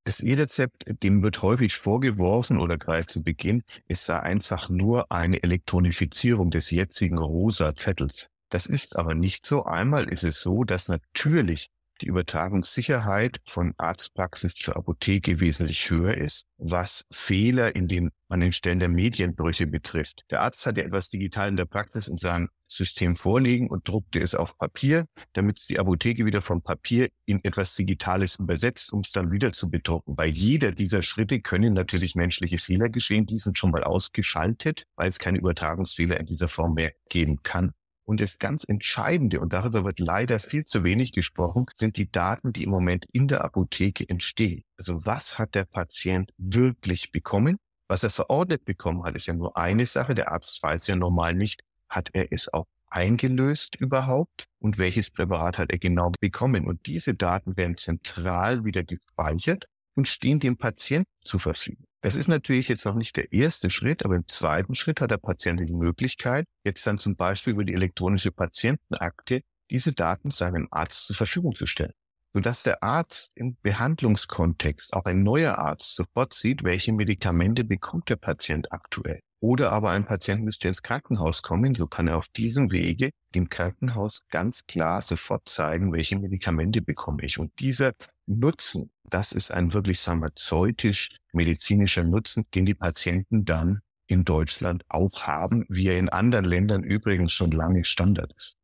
Das 0.03 0.19
E-Rezept, 0.19 0.83
dem 1.01 1.23
wird 1.23 1.41
häufig 1.41 1.75
vorgeworfen 1.75 2.59
oder 2.59 2.77
gleich 2.77 3.07
zu 3.07 3.23
Beginn, 3.23 3.63
es 3.87 4.05
sei 4.05 4.19
einfach 4.19 4.69
nur 4.69 5.11
eine 5.11 5.41
Elektronifizierung 5.41 6.51
des 6.51 6.69
jetzigen 6.69 7.17
rosa 7.17 7.75
Zettels. 7.75 8.29
Das 8.49 8.67
ist 8.67 8.95
aber 8.95 9.15
nicht 9.15 9.45
so. 9.47 9.63
Einmal 9.63 10.07
ist 10.07 10.23
es 10.23 10.39
so, 10.39 10.63
dass 10.63 10.87
natürlich 10.87 11.71
die 12.01 12.07
Übertragungssicherheit 12.07 13.41
von 13.45 13.73
Arztpraxis 13.77 14.55
zur 14.55 14.75
Apotheke 14.77 15.39
wesentlich 15.39 15.89
höher 15.89 16.17
ist, 16.17 16.45
was 16.57 17.05
Fehler 17.11 17.75
in 17.75 17.87
den 17.87 18.11
an 18.29 18.41
den 18.41 18.51
Stellen 18.51 18.79
der 18.79 18.89
Medienbrüche 18.89 19.65
betrifft. 19.65 20.23
Der 20.29 20.41
Arzt 20.41 20.65
hat 20.65 20.77
ja 20.77 20.83
etwas 20.83 21.09
digital 21.09 21.49
in 21.49 21.57
der 21.57 21.65
Praxis 21.65 22.07
in 22.07 22.19
seinem 22.19 22.49
System 22.67 23.15
vorliegen 23.15 23.67
und 23.69 23.87
druckte 23.87 24.19
es 24.19 24.35
auf 24.35 24.55
Papier, 24.57 25.05
damit 25.33 25.57
es 25.57 25.65
die 25.65 25.79
Apotheke 25.79 26.25
wieder 26.25 26.41
vom 26.41 26.61
Papier 26.61 27.09
in 27.25 27.43
etwas 27.43 27.75
Digitales 27.75 28.37
übersetzt, 28.37 28.93
um 28.93 29.01
es 29.01 29.11
dann 29.11 29.31
wieder 29.31 29.51
zu 29.51 29.69
bedrucken. 29.71 30.15
Bei 30.15 30.27
jeder 30.27 30.71
dieser 30.71 31.01
Schritte 31.01 31.41
können 31.41 31.73
natürlich 31.73 32.13
menschliche 32.13 32.59
Fehler 32.59 32.89
geschehen. 32.89 33.25
Die 33.25 33.39
sind 33.39 33.57
schon 33.57 33.71
mal 33.71 33.83
ausgeschaltet, 33.83 34.85
weil 34.95 35.09
es 35.09 35.17
keine 35.17 35.39
Übertragungsfehler 35.39 36.19
in 36.19 36.27
dieser 36.27 36.47
Form 36.47 36.75
mehr 36.75 36.93
geben 37.09 37.41
kann. 37.41 37.73
Und 38.09 38.21
das 38.21 38.39
ganz 38.39 38.63
Entscheidende, 38.63 39.39
und 39.39 39.53
darüber 39.53 39.85
wird 39.85 39.99
leider 39.99 40.39
viel 40.39 40.65
zu 40.65 40.83
wenig 40.83 41.11
gesprochen, 41.11 41.67
sind 41.75 41.95
die 41.95 42.11
Daten, 42.11 42.53
die 42.53 42.63
im 42.63 42.71
Moment 42.71 43.05
in 43.11 43.27
der 43.27 43.43
Apotheke 43.43 44.09
entstehen. 44.09 44.63
Also 44.79 45.05
was 45.05 45.37
hat 45.37 45.53
der 45.53 45.65
Patient 45.65 46.33
wirklich 46.39 47.11
bekommen? 47.11 47.57
Was 47.87 48.01
er 48.03 48.09
verordnet 48.09 48.65
bekommen 48.65 49.03
hat, 49.03 49.15
ist 49.15 49.27
ja 49.27 49.35
nur 49.35 49.55
eine 49.55 49.85
Sache. 49.85 50.15
Der 50.15 50.31
Arzt 50.31 50.63
weiß 50.63 50.87
ja 50.87 50.95
normal 50.95 51.35
nicht, 51.35 51.61
hat 51.87 52.09
er 52.13 52.33
es 52.33 52.51
auch 52.51 52.65
eingelöst 52.87 53.75
überhaupt 53.75 54.45
und 54.57 54.79
welches 54.79 55.11
Präparat 55.11 55.59
hat 55.59 55.69
er 55.69 55.77
genau 55.77 56.11
bekommen. 56.19 56.65
Und 56.65 56.87
diese 56.87 57.13
Daten 57.13 57.57
werden 57.57 57.75
zentral 57.75 58.65
wieder 58.65 58.83
gespeichert 58.83 59.65
und 59.93 60.07
stehen 60.07 60.39
dem 60.39 60.57
Patienten 60.57 61.11
zur 61.23 61.41
Verfügung. 61.41 61.85
Das 62.01 62.15
ist 62.15 62.29
natürlich 62.29 62.69
jetzt 62.69 62.85
noch 62.85 62.95
nicht 62.95 63.17
der 63.17 63.33
erste 63.33 63.69
Schritt, 63.69 64.05
aber 64.05 64.15
im 64.15 64.27
zweiten 64.27 64.73
Schritt 64.73 65.01
hat 65.01 65.11
der 65.11 65.17
Patient 65.17 65.59
die 65.59 65.73
Möglichkeit, 65.73 66.45
jetzt 66.63 66.87
dann 66.87 66.97
zum 66.97 67.17
Beispiel 67.17 67.51
über 67.51 67.65
die 67.65 67.73
elektronische 67.73 68.31
Patientenakte 68.31 69.41
diese 69.69 69.91
Daten 69.91 70.31
seinem 70.31 70.69
Arzt 70.71 71.07
zur 71.07 71.17
Verfügung 71.17 71.55
zu 71.55 71.65
stellen, 71.65 71.93
sodass 72.33 72.63
der 72.63 72.81
Arzt 72.83 73.33
im 73.35 73.57
Behandlungskontext, 73.61 74.93
auch 74.93 75.03
ein 75.05 75.23
neuer 75.23 75.57
Arzt, 75.57 75.93
sofort 75.95 76.33
sieht, 76.33 76.63
welche 76.63 76.93
Medikamente 76.93 77.65
bekommt 77.65 78.09
der 78.09 78.15
Patient 78.15 78.71
aktuell. 78.71 79.19
Oder 79.41 79.71
aber 79.71 79.91
ein 79.91 80.05
Patient 80.05 80.43
müsste 80.43 80.67
ins 80.67 80.81
Krankenhaus 80.81 81.41
kommen, 81.41 81.75
so 81.75 81.87
kann 81.87 82.07
er 82.07 82.17
auf 82.17 82.27
diesem 82.29 82.71
Wege 82.71 83.11
dem 83.35 83.49
Krankenhaus 83.49 84.27
ganz 84.29 84.65
klar 84.65 85.01
sofort 85.01 85.47
zeigen, 85.47 85.93
welche 85.93 86.17
Medikamente 86.17 86.81
bekomme 86.81 87.23
ich. 87.23 87.39
Und 87.39 87.57
dieser 87.59 87.93
Nutzen, 88.25 88.91
das 89.09 89.31
ist 89.31 89.51
ein 89.51 89.73
wirklich 89.73 89.99
pharmazeutisch-medizinischer 89.99 92.03
Nutzen, 92.03 92.43
den 92.53 92.65
die 92.65 92.75
Patienten 92.75 93.45
dann 93.45 93.81
in 94.07 94.25
Deutschland 94.25 94.83
auch 94.89 95.23
haben, 95.23 95.65
wie 95.69 95.87
er 95.87 95.99
in 95.99 96.09
anderen 96.09 96.45
Ländern 96.45 96.83
übrigens 96.83 97.33
schon 97.33 97.51
lange 97.51 97.83
Standard 97.83 98.33
ist. 98.35 98.58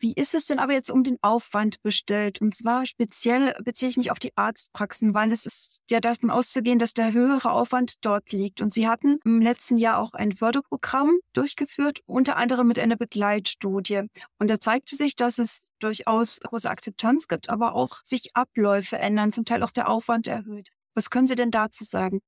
Wie 0.00 0.12
ist 0.12 0.34
es 0.34 0.46
denn 0.46 0.60
aber 0.60 0.72
jetzt 0.72 0.90
um 0.90 1.02
den 1.02 1.18
Aufwand 1.22 1.82
bestellt? 1.82 2.40
Und 2.40 2.54
zwar 2.54 2.86
speziell 2.86 3.54
beziehe 3.64 3.90
ich 3.90 3.96
mich 3.96 4.12
auf 4.12 4.20
die 4.20 4.36
Arztpraxen, 4.36 5.12
weil 5.12 5.32
es 5.32 5.44
ist 5.44 5.82
ja 5.90 5.98
davon 5.98 6.30
auszugehen, 6.30 6.78
dass 6.78 6.94
der 6.94 7.12
höhere 7.12 7.50
Aufwand 7.50 8.04
dort 8.04 8.30
liegt. 8.30 8.60
Und 8.60 8.72
Sie 8.72 8.86
hatten 8.86 9.18
im 9.24 9.40
letzten 9.40 9.76
Jahr 9.76 9.98
auch 9.98 10.12
ein 10.12 10.32
Förderprogramm 10.32 11.18
durchgeführt, 11.32 12.00
unter 12.06 12.36
anderem 12.36 12.68
mit 12.68 12.78
einer 12.78 12.96
Begleitstudie. 12.96 14.02
Und 14.38 14.48
da 14.48 14.60
zeigte 14.60 14.94
sich, 14.94 15.16
dass 15.16 15.38
es 15.38 15.68
durchaus 15.80 16.38
große 16.40 16.70
Akzeptanz 16.70 17.26
gibt, 17.26 17.50
aber 17.50 17.74
auch 17.74 17.96
sich 18.04 18.30
Abläufe 18.34 18.98
ändern, 18.98 19.32
zum 19.32 19.44
Teil 19.44 19.62
auch 19.64 19.72
der 19.72 19.88
Aufwand 19.88 20.28
erhöht. 20.28 20.70
Was 20.94 21.10
können 21.10 21.26
Sie 21.26 21.34
denn 21.34 21.50
dazu 21.50 21.84
sagen? 21.84 22.20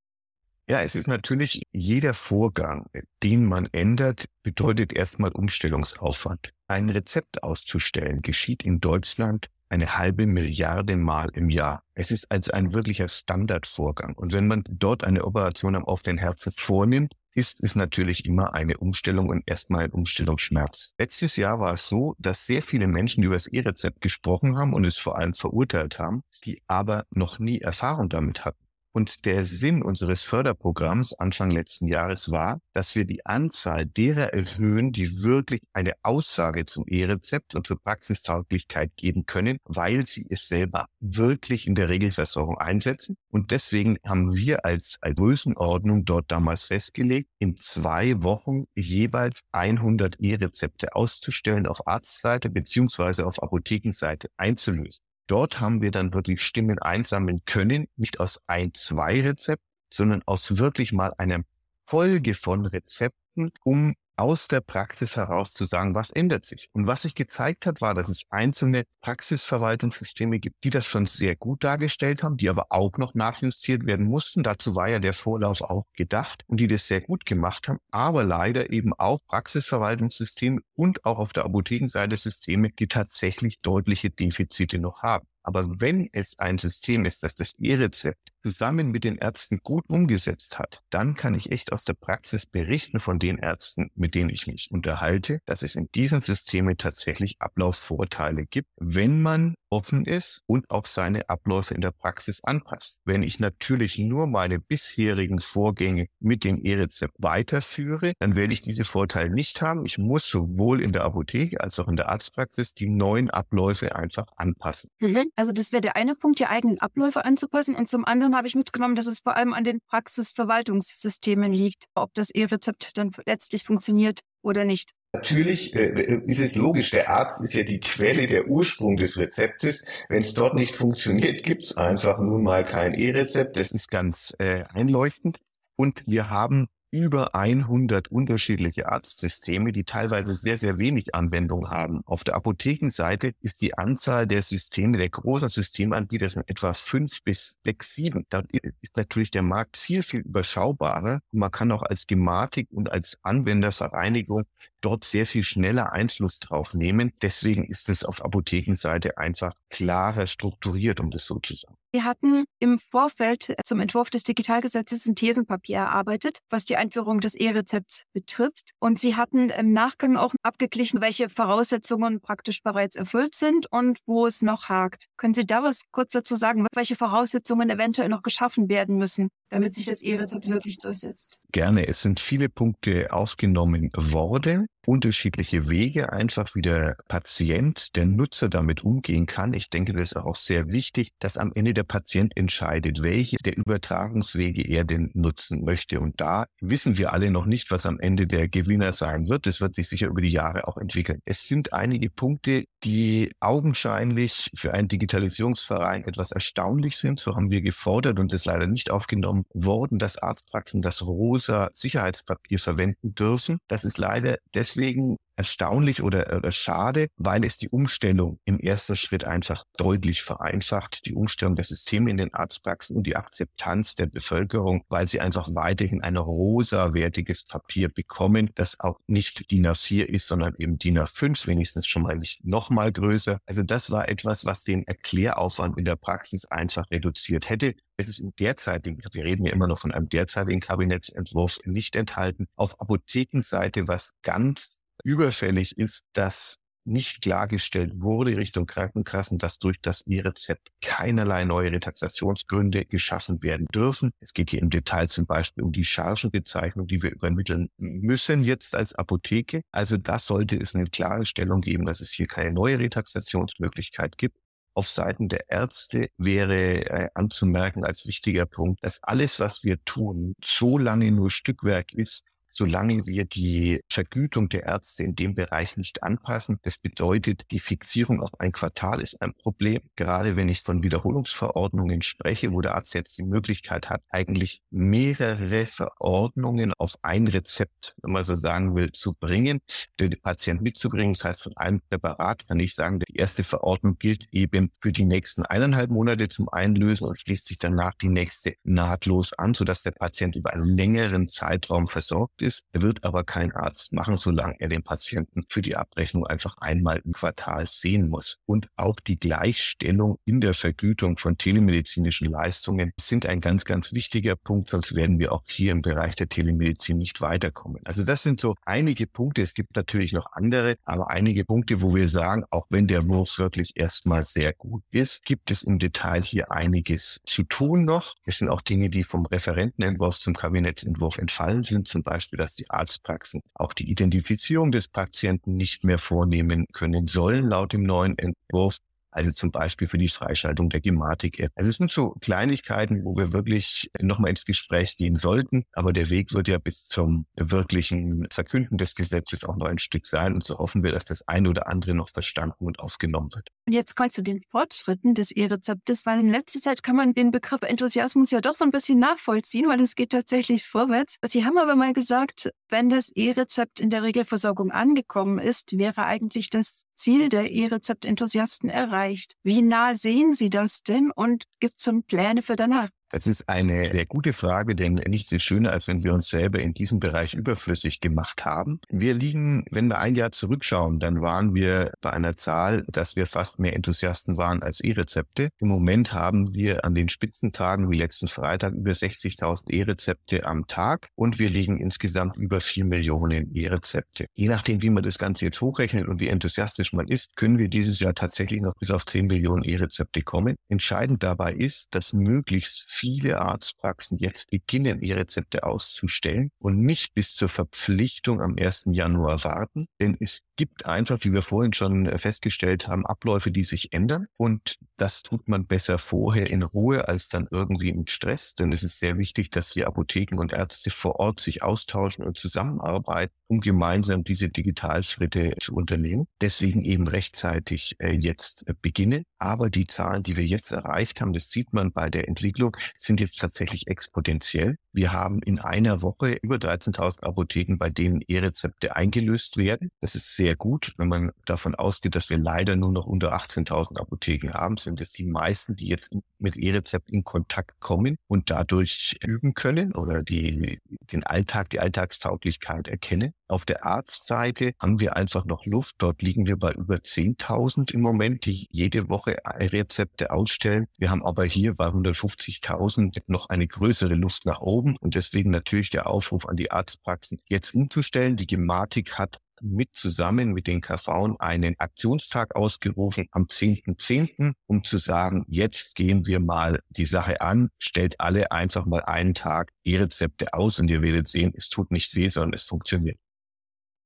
Ja, 0.70 0.82
es 0.82 0.94
ist 0.94 1.08
natürlich 1.08 1.62
jeder 1.72 2.14
Vorgang, 2.14 2.88
den 3.24 3.44
man 3.44 3.66
ändert, 3.72 4.26
bedeutet 4.44 4.92
erstmal 4.92 5.32
Umstellungsaufwand. 5.32 6.52
Ein 6.68 6.90
Rezept 6.90 7.42
auszustellen 7.42 8.22
geschieht 8.22 8.62
in 8.62 8.78
Deutschland 8.78 9.50
eine 9.68 9.98
halbe 9.98 10.28
Milliarde 10.28 10.96
Mal 10.96 11.30
im 11.32 11.50
Jahr. 11.50 11.82
Es 11.94 12.12
ist 12.12 12.30
also 12.30 12.52
ein 12.52 12.72
wirklicher 12.72 13.08
Standardvorgang. 13.08 14.14
Und 14.14 14.32
wenn 14.32 14.46
man 14.46 14.62
dort 14.70 15.02
eine 15.02 15.24
Operation 15.24 15.74
am 15.74 15.82
offenen 15.82 16.18
Herzen 16.18 16.52
vornimmt, 16.56 17.14
ist 17.34 17.64
es 17.64 17.74
natürlich 17.74 18.24
immer 18.24 18.54
eine 18.54 18.76
Umstellung 18.78 19.28
und 19.28 19.42
erstmal 19.46 19.86
ein 19.86 19.90
Umstellungsschmerz. 19.90 20.94
Letztes 20.98 21.34
Jahr 21.34 21.58
war 21.58 21.74
es 21.74 21.88
so, 21.88 22.14
dass 22.20 22.46
sehr 22.46 22.62
viele 22.62 22.86
Menschen 22.86 23.24
über 23.24 23.34
das 23.34 23.48
E-Rezept 23.48 24.02
gesprochen 24.02 24.56
haben 24.56 24.72
und 24.72 24.84
es 24.84 24.98
vor 24.98 25.18
allem 25.18 25.34
verurteilt 25.34 25.98
haben, 25.98 26.22
die 26.44 26.62
aber 26.68 27.06
noch 27.10 27.40
nie 27.40 27.58
Erfahrung 27.58 28.08
damit 28.08 28.44
hatten. 28.44 28.69
Und 28.92 29.24
der 29.24 29.44
Sinn 29.44 29.82
unseres 29.82 30.24
Förderprogramms 30.24 31.12
Anfang 31.12 31.50
letzten 31.50 31.86
Jahres 31.86 32.32
war, 32.32 32.60
dass 32.72 32.96
wir 32.96 33.04
die 33.04 33.24
Anzahl 33.24 33.86
derer 33.86 34.32
erhöhen, 34.32 34.90
die 34.90 35.22
wirklich 35.22 35.62
eine 35.72 35.92
Aussage 36.02 36.66
zum 36.66 36.84
E-Rezept 36.88 37.54
und 37.54 37.66
zur 37.66 37.80
Praxistauglichkeit 37.80 38.90
geben 38.96 39.26
können, 39.26 39.58
weil 39.64 40.06
sie 40.06 40.26
es 40.28 40.48
selber 40.48 40.86
wirklich 40.98 41.68
in 41.68 41.76
der 41.76 41.88
Regelversorgung 41.88 42.58
einsetzen. 42.58 43.16
Und 43.30 43.52
deswegen 43.52 43.98
haben 44.04 44.34
wir 44.34 44.64
als, 44.64 44.98
als 45.00 45.16
Größenordnung 45.16 46.04
dort 46.04 46.32
damals 46.32 46.64
festgelegt, 46.64 47.28
in 47.38 47.56
zwei 47.60 48.20
Wochen 48.22 48.64
jeweils 48.74 49.40
100 49.52 50.16
E-Rezepte 50.18 50.96
auszustellen 50.96 51.66
auf 51.66 51.86
Arztseite 51.86 52.50
beziehungsweise 52.50 53.26
auf 53.26 53.40
Apothekenseite 53.42 54.28
einzulösen. 54.36 55.04
Dort 55.30 55.60
haben 55.60 55.80
wir 55.80 55.92
dann 55.92 56.12
wirklich 56.12 56.42
Stimmen 56.42 56.80
einsammeln 56.80 57.42
können, 57.44 57.86
nicht 57.94 58.18
aus 58.18 58.40
ein, 58.48 58.74
zwei 58.74 59.20
Rezepten, 59.20 59.64
sondern 59.88 60.22
aus 60.26 60.58
wirklich 60.58 60.92
mal 60.92 61.14
einer 61.18 61.44
Folge 61.86 62.34
von 62.34 62.66
Rezepten, 62.66 63.52
um 63.62 63.94
aus 64.20 64.48
der 64.48 64.60
Praxis 64.60 65.16
heraus 65.16 65.54
zu 65.54 65.64
sagen, 65.64 65.94
was 65.94 66.10
ändert 66.10 66.44
sich. 66.44 66.68
Und 66.72 66.86
was 66.86 67.02
sich 67.02 67.14
gezeigt 67.14 67.64
hat, 67.64 67.80
war, 67.80 67.94
dass 67.94 68.10
es 68.10 68.24
einzelne 68.28 68.84
Praxisverwaltungssysteme 69.00 70.38
gibt, 70.38 70.62
die 70.62 70.68
das 70.70 70.86
schon 70.86 71.06
sehr 71.06 71.36
gut 71.36 71.64
dargestellt 71.64 72.22
haben, 72.22 72.36
die 72.36 72.50
aber 72.50 72.66
auch 72.68 72.98
noch 72.98 73.14
nachjustiert 73.14 73.86
werden 73.86 74.04
mussten. 74.04 74.42
Dazu 74.42 74.74
war 74.74 74.90
ja 74.90 74.98
der 74.98 75.14
Vorlauf 75.14 75.62
auch 75.62 75.86
gedacht 75.96 76.44
und 76.46 76.58
die 76.58 76.68
das 76.68 76.86
sehr 76.86 77.00
gut 77.00 77.24
gemacht 77.24 77.66
haben, 77.68 77.78
aber 77.90 78.22
leider 78.22 78.70
eben 78.70 78.92
auch 78.92 79.20
Praxisverwaltungssysteme 79.26 80.60
und 80.74 81.04
auch 81.06 81.18
auf 81.18 81.32
der 81.32 81.46
Apothekenseite 81.46 82.18
Systeme, 82.18 82.70
die 82.78 82.88
tatsächlich 82.88 83.60
deutliche 83.60 84.10
Defizite 84.10 84.78
noch 84.78 85.02
haben. 85.02 85.26
Aber 85.42 85.80
wenn 85.80 86.08
es 86.12 86.38
ein 86.38 86.58
System 86.58 87.04
ist, 87.04 87.22
das 87.22 87.34
das 87.34 87.54
E-Rezept 87.58 88.30
zusammen 88.42 88.90
mit 88.90 89.04
den 89.04 89.16
Ärzten 89.16 89.58
gut 89.62 89.84
umgesetzt 89.88 90.58
hat, 90.58 90.80
dann 90.90 91.14
kann 91.14 91.34
ich 91.34 91.52
echt 91.52 91.72
aus 91.72 91.84
der 91.84 91.94
Praxis 91.94 92.46
berichten 92.46 93.00
von 93.00 93.18
den 93.18 93.38
Ärzten, 93.38 93.90
mit 93.94 94.14
denen 94.14 94.30
ich 94.30 94.46
mich 94.46 94.70
unterhalte, 94.70 95.40
dass 95.46 95.62
es 95.62 95.76
in 95.76 95.88
diesen 95.94 96.20
Systemen 96.20 96.76
tatsächlich 96.76 97.36
Ablaufsvorteile 97.40 98.46
gibt, 98.46 98.68
wenn 98.76 99.22
man 99.22 99.54
offen 99.70 100.04
ist 100.04 100.42
und 100.46 100.68
auch 100.70 100.86
seine 100.86 101.28
Abläufe 101.28 101.74
in 101.74 101.80
der 101.80 101.92
Praxis 101.92 102.42
anpasst. 102.42 103.00
Wenn 103.04 103.22
ich 103.22 103.38
natürlich 103.38 103.98
nur 103.98 104.26
meine 104.26 104.58
bisherigen 104.58 105.38
Vorgänge 105.38 106.08
mit 106.18 106.44
dem 106.44 106.64
E-Rezept 106.64 107.14
weiterführe, 107.18 108.14
dann 108.18 108.34
werde 108.34 108.52
ich 108.52 108.62
diese 108.62 108.84
Vorteile 108.84 109.30
nicht 109.30 109.62
haben. 109.62 109.86
Ich 109.86 109.96
muss 109.96 110.28
sowohl 110.28 110.82
in 110.82 110.92
der 110.92 111.04
Apotheke 111.04 111.60
als 111.60 111.78
auch 111.78 111.88
in 111.88 111.96
der 111.96 112.08
Arztpraxis 112.08 112.74
die 112.74 112.88
neuen 112.88 113.30
Abläufe 113.30 113.94
einfach 113.94 114.26
anpassen. 114.36 114.90
Mhm. 114.98 115.29
Also 115.36 115.52
das 115.52 115.72
wäre 115.72 115.80
der 115.80 115.96
eine 115.96 116.14
Punkt, 116.14 116.38
die 116.38 116.46
eigenen 116.46 116.80
Abläufe 116.80 117.24
anzupassen. 117.24 117.76
Und 117.76 117.88
zum 117.88 118.04
anderen 118.04 118.36
habe 118.36 118.46
ich 118.46 118.54
mitgenommen, 118.54 118.94
dass 118.94 119.06
es 119.06 119.20
vor 119.20 119.36
allem 119.36 119.52
an 119.52 119.64
den 119.64 119.80
Praxisverwaltungssystemen 119.80 121.52
liegt, 121.52 121.84
ob 121.94 122.14
das 122.14 122.30
E-Rezept 122.30 122.96
dann 122.96 123.10
letztlich 123.26 123.64
funktioniert 123.64 124.20
oder 124.42 124.64
nicht. 124.64 124.92
Natürlich 125.12 125.74
äh, 125.74 125.86
äh, 125.86 126.22
ist 126.26 126.38
es 126.38 126.56
logisch, 126.56 126.90
der 126.90 127.10
Arzt 127.10 127.42
ist 127.42 127.54
ja 127.54 127.64
die 127.64 127.80
Quelle, 127.80 128.26
der 128.26 128.46
Ursprung 128.46 128.96
des 128.96 129.18
Rezeptes. 129.18 129.84
Wenn 130.08 130.20
es 130.20 130.34
dort 130.34 130.54
nicht 130.54 130.74
funktioniert, 130.74 131.42
gibt 131.42 131.64
es 131.64 131.76
einfach 131.76 132.18
nun 132.18 132.42
mal 132.42 132.64
kein 132.64 132.94
E-Rezept. 132.94 133.56
Das 133.56 133.72
ist 133.72 133.90
ganz 133.90 134.34
äh, 134.38 134.64
einleuchtend. 134.72 135.38
Und 135.76 136.04
wir 136.06 136.30
haben 136.30 136.68
über 136.90 137.34
100 137.34 138.08
unterschiedliche 138.08 138.90
Arztsysteme, 138.90 139.72
die 139.72 139.84
teilweise 139.84 140.34
sehr, 140.34 140.58
sehr 140.58 140.78
wenig 140.78 141.14
Anwendung 141.14 141.70
haben. 141.70 142.02
Auf 142.04 142.24
der 142.24 142.34
Apothekenseite 142.34 143.34
ist 143.40 143.60
die 143.62 143.76
Anzahl 143.78 144.26
der 144.26 144.42
Systeme, 144.42 144.98
der 144.98 145.08
großen 145.08 145.48
Systemanbieter 145.48 146.28
sind 146.28 146.48
etwa 146.48 146.74
fünf 146.74 147.22
bis 147.22 147.58
sechs, 147.64 147.94
sieben. 147.94 148.26
Da 148.28 148.42
ist 148.80 148.96
natürlich 148.96 149.30
der 149.30 149.42
Markt 149.42 149.76
viel, 149.76 150.02
viel 150.02 150.20
überschaubarer. 150.20 151.20
Man 151.30 151.50
kann 151.50 151.72
auch 151.72 151.82
als 151.82 152.06
Gematik 152.06 152.68
und 152.72 152.90
als 152.90 153.18
Anwendervereinigung 153.22 154.44
dort 154.80 155.04
sehr 155.04 155.26
viel 155.26 155.42
schneller 155.42 155.92
Einfluss 155.92 156.40
drauf 156.40 156.74
nehmen. 156.74 157.12
Deswegen 157.22 157.64
ist 157.64 157.88
es 157.88 158.04
auf 158.04 158.24
Apothekenseite 158.24 159.18
einfach 159.18 159.54
klarer 159.68 160.26
strukturiert, 160.26 161.00
um 161.00 161.10
das 161.10 161.26
so 161.26 161.38
zu 161.38 161.54
sagen. 161.54 161.79
Wir 161.92 162.04
hatten 162.04 162.44
im 162.60 162.78
Vorfeld 162.78 163.56
zum 163.64 163.80
Entwurf 163.80 164.10
des 164.10 164.22
Digitalgesetzes 164.22 165.06
ein 165.06 165.16
Thesenpapier 165.16 165.78
erarbeitet, 165.78 166.38
was 166.48 166.64
die 166.64 166.76
Einführung 166.76 167.20
des 167.20 167.34
E-Rezepts 167.34 168.04
betrifft. 168.12 168.70
Und 168.78 169.00
Sie 169.00 169.16
hatten 169.16 169.50
im 169.50 169.72
Nachgang 169.72 170.16
auch 170.16 170.32
abgeglichen, 170.44 171.00
welche 171.00 171.28
Voraussetzungen 171.28 172.20
praktisch 172.20 172.62
bereits 172.62 172.94
erfüllt 172.94 173.34
sind 173.34 173.66
und 173.72 173.98
wo 174.06 174.24
es 174.26 174.40
noch 174.40 174.68
hakt. 174.68 175.06
Können 175.16 175.34
Sie 175.34 175.44
da 175.44 175.64
was 175.64 175.82
kurz 175.90 176.12
dazu 176.12 176.36
sagen, 176.36 176.64
welche 176.74 176.94
Voraussetzungen 176.94 177.70
eventuell 177.70 178.08
noch 178.08 178.22
geschaffen 178.22 178.68
werden 178.68 178.96
müssen, 178.96 179.28
damit 179.50 179.74
sich 179.74 179.86
das 179.86 180.02
E-Rezept 180.02 180.48
wirklich 180.48 180.78
durchsetzt? 180.78 181.40
Gerne. 181.52 181.86
Es 181.86 182.00
sind 182.02 182.20
viele 182.20 182.48
Punkte 182.48 183.12
aufgenommen 183.12 183.90
worden 183.94 184.66
unterschiedliche 184.86 185.68
Wege, 185.68 186.12
einfach 186.12 186.54
wie 186.54 186.62
der 186.62 186.96
Patient, 187.08 187.94
der 187.96 188.06
Nutzer 188.06 188.48
damit 188.48 188.82
umgehen 188.82 189.26
kann. 189.26 189.52
Ich 189.52 189.70
denke, 189.70 189.92
das 189.92 190.12
ist 190.12 190.16
auch 190.16 190.36
sehr 190.36 190.68
wichtig, 190.68 191.12
dass 191.18 191.36
am 191.36 191.52
Ende 191.54 191.74
der 191.74 191.84
Patient 191.84 192.36
entscheidet, 192.36 193.02
welche 193.02 193.36
der 193.36 193.56
Übertragungswege 193.56 194.62
er 194.62 194.84
denn 194.84 195.10
nutzen 195.14 195.64
möchte. 195.64 196.00
Und 196.00 196.20
da 196.20 196.46
wissen 196.60 196.98
wir 196.98 197.12
alle 197.12 197.30
noch 197.30 197.46
nicht, 197.46 197.70
was 197.70 197.86
am 197.86 198.00
Ende 198.00 198.26
der 198.26 198.48
Gewinner 198.48 198.92
sein 198.92 199.28
wird. 199.28 199.46
Das 199.46 199.60
wird 199.60 199.74
sich 199.74 199.88
sicher 199.88 200.08
über 200.08 200.22
die 200.22 200.30
Jahre 200.30 200.66
auch 200.66 200.76
entwickeln. 200.76 201.20
Es 201.24 201.46
sind 201.46 201.72
einige 201.72 202.10
Punkte, 202.10 202.64
die 202.82 203.30
augenscheinlich 203.40 204.50
für 204.54 204.72
einen 204.72 204.88
Digitalisierungsverein 204.88 206.04
etwas 206.04 206.32
erstaunlich 206.32 206.96
sind. 206.96 207.20
So 207.20 207.36
haben 207.36 207.50
wir 207.50 207.60
gefordert 207.60 208.18
und 208.18 208.32
es 208.32 208.46
leider 208.46 208.66
nicht 208.66 208.90
aufgenommen 208.90 209.39
worden, 209.52 209.98
dass 209.98 210.18
Arztpraxen 210.18 210.82
das 210.82 211.02
rosa 211.02 211.70
Sicherheitspapier 211.72 212.58
verwenden 212.58 213.14
dürfen. 213.14 213.58
Das 213.68 213.84
ist 213.84 213.98
leider 213.98 214.38
deswegen 214.54 215.16
erstaunlich 215.40 216.02
oder, 216.02 216.36
oder 216.36 216.52
schade, 216.52 217.08
weil 217.16 217.46
es 217.46 217.56
die 217.56 217.70
Umstellung 217.70 218.38
im 218.44 218.60
ersten 218.60 218.94
Schritt 218.94 219.24
einfach 219.24 219.64
deutlich 219.78 220.22
vereinfacht, 220.22 221.06
die 221.06 221.14
Umstellung 221.14 221.56
der 221.56 221.64
Systeme 221.64 222.10
in 222.10 222.18
den 222.18 222.34
Arztpraxen 222.34 222.94
und 222.94 223.06
die 223.06 223.16
Akzeptanz 223.16 223.94
der 223.94 224.04
Bevölkerung, 224.04 224.84
weil 224.90 225.08
sie 225.08 225.18
einfach 225.18 225.48
weiterhin 225.54 226.02
ein 226.02 226.18
rosawertiges 226.18 227.44
Papier 227.44 227.88
bekommen, 227.88 228.50
das 228.54 228.78
auch 228.80 229.00
nicht 229.06 229.50
DIN 229.50 229.66
A4 229.66 230.04
ist, 230.04 230.28
sondern 230.28 230.54
eben 230.58 230.76
DIN 230.76 230.98
A5, 230.98 231.46
wenigstens 231.46 231.86
schon 231.86 232.02
mal 232.02 232.18
nicht 232.18 232.44
noch 232.44 232.68
mal 232.68 232.92
größer. 232.92 233.38
Also 233.46 233.62
das 233.62 233.90
war 233.90 234.10
etwas, 234.10 234.44
was 234.44 234.64
den 234.64 234.86
Erkläraufwand 234.86 235.78
in 235.78 235.86
der 235.86 235.96
Praxis 235.96 236.44
einfach 236.44 236.84
reduziert 236.90 237.48
hätte. 237.48 237.74
Es 237.96 238.08
ist 238.08 238.18
im 238.18 238.34
derzeitigen, 238.38 239.02
wir 239.12 239.24
reden 239.24 239.46
ja 239.46 239.52
immer 239.52 239.66
noch 239.66 239.78
von 239.78 239.92
einem 239.92 240.08
derzeitigen 240.08 240.60
Kabinettsentwurf, 240.60 241.60
nicht 241.64 241.96
enthalten. 241.96 242.46
Auf 242.56 242.78
Apothekenseite, 242.80 243.88
was 243.88 244.12
ganz 244.22 244.79
überfällig 245.04 245.76
ist, 245.78 246.04
dass 246.12 246.58
nicht 246.84 247.22
klargestellt 247.22 248.00
wurde 248.00 248.36
Richtung 248.36 248.66
Krankenkassen, 248.66 249.38
dass 249.38 249.58
durch 249.58 249.80
das 249.80 250.06
E-Rezept 250.06 250.68
keinerlei 250.80 251.44
neue 251.44 251.72
Retaxationsgründe 251.72 252.86
geschaffen 252.86 253.42
werden 253.42 253.66
dürfen. 253.74 254.12
Es 254.20 254.32
geht 254.32 254.50
hier 254.50 254.62
im 254.62 254.70
Detail 254.70 255.08
zum 255.08 255.26
Beispiel 255.26 255.64
um 255.64 255.72
die 255.72 255.84
Chargenbezeichnung, 255.84 256.86
die 256.86 257.02
wir 257.02 257.12
übermitteln 257.12 257.70
müssen 257.76 258.44
jetzt 258.44 258.74
als 258.74 258.94
Apotheke. 258.94 259.62
Also 259.72 259.96
das 259.96 260.26
sollte 260.26 260.56
es 260.56 260.74
eine 260.74 260.86
klare 260.86 261.26
Stellung 261.26 261.60
geben, 261.60 261.86
dass 261.86 262.00
es 262.00 262.12
hier 262.12 262.26
keine 262.26 262.52
neue 262.52 262.78
Retaxationsmöglichkeit 262.78 264.16
gibt. 264.16 264.38
Auf 264.72 264.88
Seiten 264.88 265.28
der 265.28 265.50
Ärzte 265.50 266.10
wäre 266.16 266.86
äh, 266.88 267.08
anzumerken 267.14 267.84
als 267.84 268.06
wichtiger 268.06 268.46
Punkt, 268.46 268.82
dass 268.84 269.02
alles, 269.02 269.40
was 269.40 269.64
wir 269.64 269.84
tun, 269.84 270.34
so 270.42 270.78
lange 270.78 271.10
nur 271.10 271.30
Stückwerk 271.30 271.92
ist, 271.92 272.24
solange 272.50 273.06
wir 273.06 273.24
die 273.24 273.80
Vergütung 273.88 274.48
der 274.48 274.64
Ärzte 274.64 275.04
in 275.04 275.14
dem 275.14 275.34
Bereich 275.34 275.76
nicht 275.76 276.02
anpassen. 276.02 276.58
Das 276.62 276.78
bedeutet, 276.78 277.42
die 277.50 277.58
Fixierung 277.58 278.20
auf 278.20 278.30
ein 278.38 278.52
Quartal 278.52 279.00
ist 279.00 279.20
ein 279.22 279.34
Problem. 279.34 279.80
Gerade 279.96 280.36
wenn 280.36 280.48
ich 280.48 280.60
von 280.60 280.82
Wiederholungsverordnungen 280.82 282.02
spreche, 282.02 282.52
wo 282.52 282.60
der 282.60 282.74
Arzt 282.74 282.94
jetzt 282.94 283.18
die 283.18 283.22
Möglichkeit 283.22 283.88
hat, 283.88 284.02
eigentlich 284.08 284.62
mehrere 284.70 285.66
Verordnungen 285.66 286.72
auf 286.74 286.94
ein 287.02 287.28
Rezept, 287.28 287.94
wenn 288.02 288.12
man 288.12 288.24
so 288.24 288.34
sagen 288.34 288.74
will, 288.74 288.92
zu 288.92 289.14
bringen, 289.14 289.60
den 289.98 290.20
Patient 290.20 290.60
mitzubringen. 290.60 291.14
Das 291.14 291.24
heißt, 291.24 291.42
von 291.42 291.56
einem 291.56 291.80
Präparat 291.88 292.46
kann 292.48 292.60
ich 292.60 292.74
sagen, 292.74 293.00
die 293.00 293.16
erste 293.16 293.44
Verordnung 293.44 293.96
gilt 293.98 294.26
eben 294.32 294.72
für 294.80 294.92
die 294.92 295.04
nächsten 295.04 295.44
eineinhalb 295.44 295.90
Monate 295.90 296.28
zum 296.28 296.48
Einlösen 296.48 297.08
und 297.08 297.20
schließt 297.20 297.46
sich 297.46 297.58
danach 297.58 297.94
die 298.00 298.08
nächste 298.08 298.54
nahtlos 298.64 299.32
an, 299.32 299.54
sodass 299.54 299.82
der 299.82 299.92
Patient 299.92 300.36
über 300.36 300.52
einen 300.52 300.76
längeren 300.76 301.28
Zeitraum 301.28 301.86
versorgt 301.86 302.39
ist. 302.42 302.64
Er 302.72 302.82
wird 302.82 303.04
aber 303.04 303.24
kein 303.24 303.52
Arzt 303.52 303.92
machen, 303.92 304.16
solange 304.16 304.56
er 304.58 304.68
den 304.68 304.82
Patienten 304.82 305.44
für 305.48 305.62
die 305.62 305.76
Abrechnung 305.76 306.26
einfach 306.26 306.56
einmal 306.58 307.00
im 307.04 307.12
Quartal 307.12 307.66
sehen 307.66 308.08
muss. 308.08 308.36
Und 308.46 308.68
auch 308.76 308.96
die 309.00 309.18
Gleichstellung 309.18 310.18
in 310.24 310.40
der 310.40 310.54
Vergütung 310.54 311.18
von 311.18 311.38
telemedizinischen 311.38 312.30
Leistungen 312.30 312.92
sind 312.98 313.26
ein 313.26 313.40
ganz, 313.40 313.64
ganz 313.64 313.92
wichtiger 313.92 314.36
Punkt, 314.36 314.70
sonst 314.70 314.94
werden 314.94 315.18
wir 315.18 315.32
auch 315.32 315.42
hier 315.46 315.72
im 315.72 315.82
Bereich 315.82 316.16
der 316.16 316.28
Telemedizin 316.28 316.98
nicht 316.98 317.20
weiterkommen. 317.20 317.80
Also 317.84 318.04
das 318.04 318.22
sind 318.22 318.40
so 318.40 318.54
einige 318.64 319.06
Punkte. 319.06 319.42
Es 319.42 319.54
gibt 319.54 319.76
natürlich 319.76 320.12
noch 320.12 320.26
andere, 320.32 320.76
aber 320.84 321.10
einige 321.10 321.44
Punkte, 321.44 321.82
wo 321.82 321.94
wir 321.94 322.08
sagen, 322.08 322.44
auch 322.50 322.66
wenn 322.70 322.86
der 322.86 323.08
Wurf 323.08 323.38
wirklich 323.38 323.72
erstmal 323.74 324.22
sehr 324.22 324.52
gut 324.52 324.82
ist, 324.90 325.24
gibt 325.24 325.50
es 325.50 325.62
im 325.62 325.78
Detail 325.78 326.22
hier 326.22 326.52
einiges 326.52 327.20
zu 327.24 327.42
tun 327.42 327.84
noch. 327.84 328.14
Es 328.24 328.38
sind 328.38 328.48
auch 328.48 328.60
Dinge, 328.60 328.90
die 328.90 329.02
vom 329.02 329.26
Referentenentwurf 329.26 330.20
zum 330.20 330.34
Kabinettsentwurf 330.34 331.18
entfallen 331.18 331.64
sind, 331.64 331.88
zum 331.88 332.02
Beispiel 332.02 332.29
Beispiel, 332.30 332.38
dass 332.38 332.54
die 332.54 332.70
Arztpraxen 332.70 333.42
auch 333.54 333.72
die 333.72 333.90
Identifizierung 333.90 334.70
des 334.70 334.88
Patienten 334.88 335.56
nicht 335.56 335.84
mehr 335.84 335.98
vornehmen 335.98 336.66
können 336.72 337.06
sollen, 337.06 337.48
laut 337.48 337.72
dem 337.72 337.82
neuen 337.82 338.16
Entwurf 338.18 338.78
also 339.10 339.30
zum 339.30 339.50
Beispiel 339.50 339.88
für 339.88 339.98
die 339.98 340.08
Freischaltung 340.08 340.68
der 340.68 340.80
Gematik-App. 340.80 341.52
Also 341.54 341.70
es 341.70 341.76
sind 341.76 341.90
so 341.90 342.16
Kleinigkeiten, 342.20 343.04
wo 343.04 343.16
wir 343.16 343.32
wirklich 343.32 343.90
nochmal 344.00 344.30
ins 344.30 344.44
Gespräch 344.44 344.96
gehen 344.96 345.16
sollten, 345.16 345.64
aber 345.72 345.92
der 345.92 346.10
Weg 346.10 346.32
wird 346.32 346.48
ja 346.48 346.58
bis 346.58 346.84
zum 346.84 347.26
wirklichen 347.36 348.26
Verkünden 348.30 348.78
des 348.78 348.94
Gesetzes 348.94 349.44
auch 349.44 349.56
noch 349.56 349.66
ein 349.66 349.78
Stück 349.78 350.06
sein 350.06 350.34
und 350.34 350.44
so 350.44 350.58
hoffen 350.58 350.82
wir, 350.82 350.92
dass 350.92 351.04
das 351.04 351.26
eine 351.28 351.48
oder 351.48 351.66
andere 351.66 351.94
noch 351.94 352.10
verstanden 352.10 352.66
und 352.66 352.78
aufgenommen 352.80 353.30
wird. 353.34 353.48
Und 353.66 353.72
jetzt 353.72 353.96
kommt 353.96 354.12
zu 354.12 354.22
den 354.22 354.42
Fortschritten 354.50 355.14
des 355.14 355.30
E-Rezeptes, 355.30 356.06
weil 356.06 356.20
in 356.20 356.30
letzter 356.30 356.60
Zeit 356.60 356.82
kann 356.82 356.96
man 356.96 357.14
den 357.14 357.30
Begriff 357.30 357.62
Enthusiasmus 357.62 358.30
ja 358.30 358.40
doch 358.40 358.54
so 358.54 358.64
ein 358.64 358.70
bisschen 358.70 358.98
nachvollziehen, 358.98 359.68
weil 359.68 359.80
es 359.80 359.94
geht 359.94 360.10
tatsächlich 360.10 360.64
vorwärts. 360.64 361.18
Sie 361.26 361.44
haben 361.44 361.58
aber 361.58 361.76
mal 361.76 361.92
gesagt, 361.92 362.50
wenn 362.70 362.88
das 362.88 363.10
E-Rezept 363.10 363.80
in 363.80 363.90
der 363.90 364.02
Regelversorgung 364.02 364.70
angekommen 364.70 365.38
ist, 365.38 365.76
wäre 365.76 366.04
eigentlich 366.04 366.50
das 366.50 366.84
Ziel 366.94 367.28
der 367.28 367.50
E-Rezept-Enthusiasten 367.50 368.70
erreicht. 368.70 369.34
Wie 369.42 369.62
nah 369.62 369.94
sehen 369.94 370.34
Sie 370.34 370.50
das 370.50 370.82
denn 370.82 371.10
und 371.10 371.44
gibt 371.60 371.78
es 371.78 371.84
schon 371.84 372.02
Pläne 372.04 372.42
für 372.42 372.56
danach? 372.56 372.88
Das 373.10 373.26
ist 373.26 373.48
eine 373.48 373.92
sehr 373.92 374.06
gute 374.06 374.32
Frage, 374.32 374.76
denn 374.76 374.94
nichts 374.94 375.32
ist 375.32 375.42
schöner, 375.42 375.72
als 375.72 375.88
wenn 375.88 376.04
wir 376.04 376.14
uns 376.14 376.28
selber 376.28 376.60
in 376.60 376.74
diesem 376.74 377.00
Bereich 377.00 377.34
überflüssig 377.34 378.00
gemacht 378.00 378.44
haben. 378.44 378.80
Wir 378.88 379.14
liegen, 379.14 379.64
wenn 379.70 379.88
wir 379.88 379.98
ein 379.98 380.14
Jahr 380.14 380.30
zurückschauen, 380.30 381.00
dann 381.00 381.20
waren 381.20 381.54
wir 381.54 381.92
bei 382.00 382.12
einer 382.12 382.36
Zahl, 382.36 382.84
dass 382.88 383.16
wir 383.16 383.26
fast 383.26 383.58
mehr 383.58 383.74
Enthusiasten 383.74 384.36
waren 384.36 384.62
als 384.62 384.80
E-Rezepte. 384.80 385.48
Im 385.58 385.68
Moment 385.68 386.12
haben 386.12 386.54
wir 386.54 386.84
an 386.84 386.94
den 386.94 387.08
Spitzentagen 387.08 387.90
wie 387.90 387.98
letzten 387.98 388.28
Freitag 388.28 388.74
über 388.74 388.92
60.000 388.92 389.70
E-Rezepte 389.70 390.46
am 390.46 390.68
Tag 390.68 391.08
und 391.16 391.40
wir 391.40 391.50
liegen 391.50 391.80
insgesamt 391.80 392.36
über 392.36 392.60
4 392.60 392.84
Millionen 392.84 393.54
E-Rezepte. 393.54 394.26
Je 394.34 394.48
nachdem, 394.48 394.82
wie 394.82 394.90
man 394.90 395.02
das 395.02 395.18
Ganze 395.18 395.46
jetzt 395.46 395.60
hochrechnet 395.60 396.06
und 396.06 396.20
wie 396.20 396.28
enthusiastisch 396.28 396.92
man 396.92 397.08
ist, 397.08 397.34
können 397.34 397.58
wir 397.58 397.68
dieses 397.68 397.98
Jahr 397.98 398.14
tatsächlich 398.14 398.60
noch 398.60 398.74
bis 398.78 398.90
auf 398.92 399.04
10 399.04 399.26
Millionen 399.26 399.64
E-Rezepte 399.64 400.22
kommen. 400.22 400.54
Entscheidend 400.68 401.24
dabei 401.24 401.52
ist, 401.52 401.88
dass 401.94 402.12
möglichst 402.12 402.88
viele 403.00 403.40
Arztpraxen 403.40 404.18
jetzt 404.18 404.50
beginnen, 404.50 405.00
ihre 405.00 405.20
Rezepte 405.20 405.64
auszustellen 405.64 406.50
und 406.58 406.80
nicht 406.80 407.14
bis 407.14 407.34
zur 407.34 407.48
Verpflichtung 407.48 408.42
am 408.42 408.56
1. 408.58 408.88
Januar 408.92 409.42
warten. 409.42 409.86
Denn 409.98 410.18
es 410.20 410.42
gibt 410.56 410.84
einfach, 410.84 411.18
wie 411.22 411.32
wir 411.32 411.40
vorhin 411.40 411.72
schon 411.72 412.18
festgestellt 412.18 412.88
haben, 412.88 413.06
Abläufe, 413.06 413.50
die 413.50 413.64
sich 413.64 413.94
ändern. 413.94 414.26
Und 414.36 414.76
das 414.98 415.22
tut 415.22 415.48
man 415.48 415.66
besser 415.66 415.98
vorher 415.98 416.50
in 416.50 416.62
Ruhe 416.62 417.08
als 417.08 417.30
dann 417.30 417.48
irgendwie 417.50 417.94
mit 417.94 418.10
Stress. 418.10 418.54
Denn 418.54 418.70
es 418.70 418.82
ist 418.82 418.98
sehr 418.98 419.16
wichtig, 419.16 419.50
dass 419.50 419.70
die 419.70 419.86
Apotheken 419.86 420.38
und 420.38 420.52
Ärzte 420.52 420.90
vor 420.90 421.18
Ort 421.18 421.40
sich 421.40 421.62
austauschen 421.62 422.24
und 422.24 422.38
zusammenarbeiten, 422.38 423.32
um 423.46 423.60
gemeinsam 423.60 424.24
diese 424.24 424.50
Digitalschritte 424.50 425.54
zu 425.60 425.74
unternehmen. 425.74 426.26
Deswegen 426.42 426.84
eben 426.84 427.08
rechtzeitig 427.08 427.96
äh, 427.98 428.12
jetzt 428.12 428.68
äh, 428.68 428.74
beginnen. 428.78 429.24
Aber 429.38 429.70
die 429.70 429.86
Zahlen, 429.86 430.22
die 430.22 430.36
wir 430.36 430.44
jetzt 430.44 430.70
erreicht 430.72 431.22
haben, 431.22 431.32
das 431.32 431.48
sieht 431.48 431.72
man 431.72 431.92
bei 431.92 432.10
der 432.10 432.28
Entwicklung, 432.28 432.76
sind 432.96 433.20
jetzt 433.20 433.38
tatsächlich 433.38 433.86
exponentiell. 433.88 434.76
Wir 434.92 435.12
haben 435.12 435.40
in 435.42 435.60
einer 435.60 436.02
Woche 436.02 436.32
über 436.42 436.56
13.000 436.56 437.22
Apotheken, 437.22 437.76
bei 437.78 437.90
denen 437.90 438.22
E-Rezepte 438.26 438.96
eingelöst 438.96 439.56
werden. 439.56 439.90
Das 440.00 440.16
ist 440.16 440.34
sehr 440.34 440.56
gut. 440.56 440.94
Wenn 440.96 441.08
man 441.08 441.30
davon 441.44 441.76
ausgeht, 441.76 442.16
dass 442.16 442.28
wir 442.28 442.38
leider 442.38 442.74
nur 442.74 442.90
noch 442.90 443.06
unter 443.06 443.34
18.000 443.34 444.00
Apotheken 444.00 444.52
haben, 444.52 444.78
sind 444.78 445.00
es 445.00 445.12
die 445.12 445.24
meisten, 445.24 445.76
die 445.76 445.86
jetzt 445.86 446.16
mit 446.38 446.56
E-Rezept 446.56 447.10
in 447.10 447.22
Kontakt 447.22 447.78
kommen 447.78 448.16
und 448.26 448.50
dadurch 448.50 449.16
üben 449.24 449.54
können 449.54 449.94
oder 449.94 450.22
die, 450.22 450.80
den 451.12 451.22
Alltag, 451.22 451.70
die 451.70 451.78
Alltagstauglichkeit 451.78 452.88
erkennen. 452.88 453.32
Auf 453.46 453.64
der 453.64 453.84
Arztseite 453.84 454.72
haben 454.80 455.00
wir 455.00 455.16
einfach 455.16 455.44
noch 455.44 455.66
Luft. 455.66 455.96
Dort 455.98 456.22
liegen 456.22 456.46
wir 456.46 456.56
bei 456.56 456.72
über 456.72 456.96
10.000 456.96 457.92
im 457.92 458.00
Moment, 458.00 458.46
die 458.46 458.68
jede 458.70 459.08
Woche 459.08 459.38
Rezepte 459.44 460.30
ausstellen. 460.30 460.86
Wir 460.98 461.10
haben 461.10 461.24
aber 461.24 461.44
hier 461.44 461.74
bei 461.74 461.86
150.000 461.88 463.22
noch 463.26 463.48
eine 463.48 463.66
größere 463.66 464.14
Luft 464.14 464.46
nach 464.46 464.60
oben 464.60 464.79
und 464.80 465.14
deswegen 465.14 465.50
natürlich 465.50 465.90
der 465.90 466.06
Aufruf 466.06 466.46
an 466.46 466.56
die 466.56 466.70
Arztpraxen, 466.70 467.40
jetzt 467.46 467.74
umzustellen. 467.74 468.36
Die 468.36 468.46
Gematik 468.46 469.18
hat 469.18 469.38
mit 469.60 469.90
zusammen 469.92 470.52
mit 470.52 470.66
den 470.66 470.80
KV 470.80 471.36
einen 471.38 471.78
Aktionstag 471.78 472.56
ausgerufen 472.56 473.28
am 473.30 473.44
10.10., 473.44 473.96
.10., 473.98 474.52
um 474.66 474.84
zu 474.84 474.98
sagen, 474.98 475.44
jetzt 475.48 475.94
gehen 475.94 476.26
wir 476.26 476.40
mal 476.40 476.80
die 476.88 477.06
Sache 477.06 477.40
an, 477.40 477.68
stellt 477.78 478.20
alle 478.20 478.50
einfach 478.52 478.86
mal 478.86 479.02
einen 479.02 479.34
Tag 479.34 479.72
E-Rezepte 479.84 480.54
aus 480.54 480.78
und 480.80 480.88
ihr 480.88 481.02
werdet 481.02 481.28
sehen, 481.28 481.52
es 481.54 481.68
tut 481.68 481.90
nicht 481.90 482.14
weh, 482.16 482.28
sondern 482.28 482.54
es 482.54 482.64
funktioniert. 482.64 483.18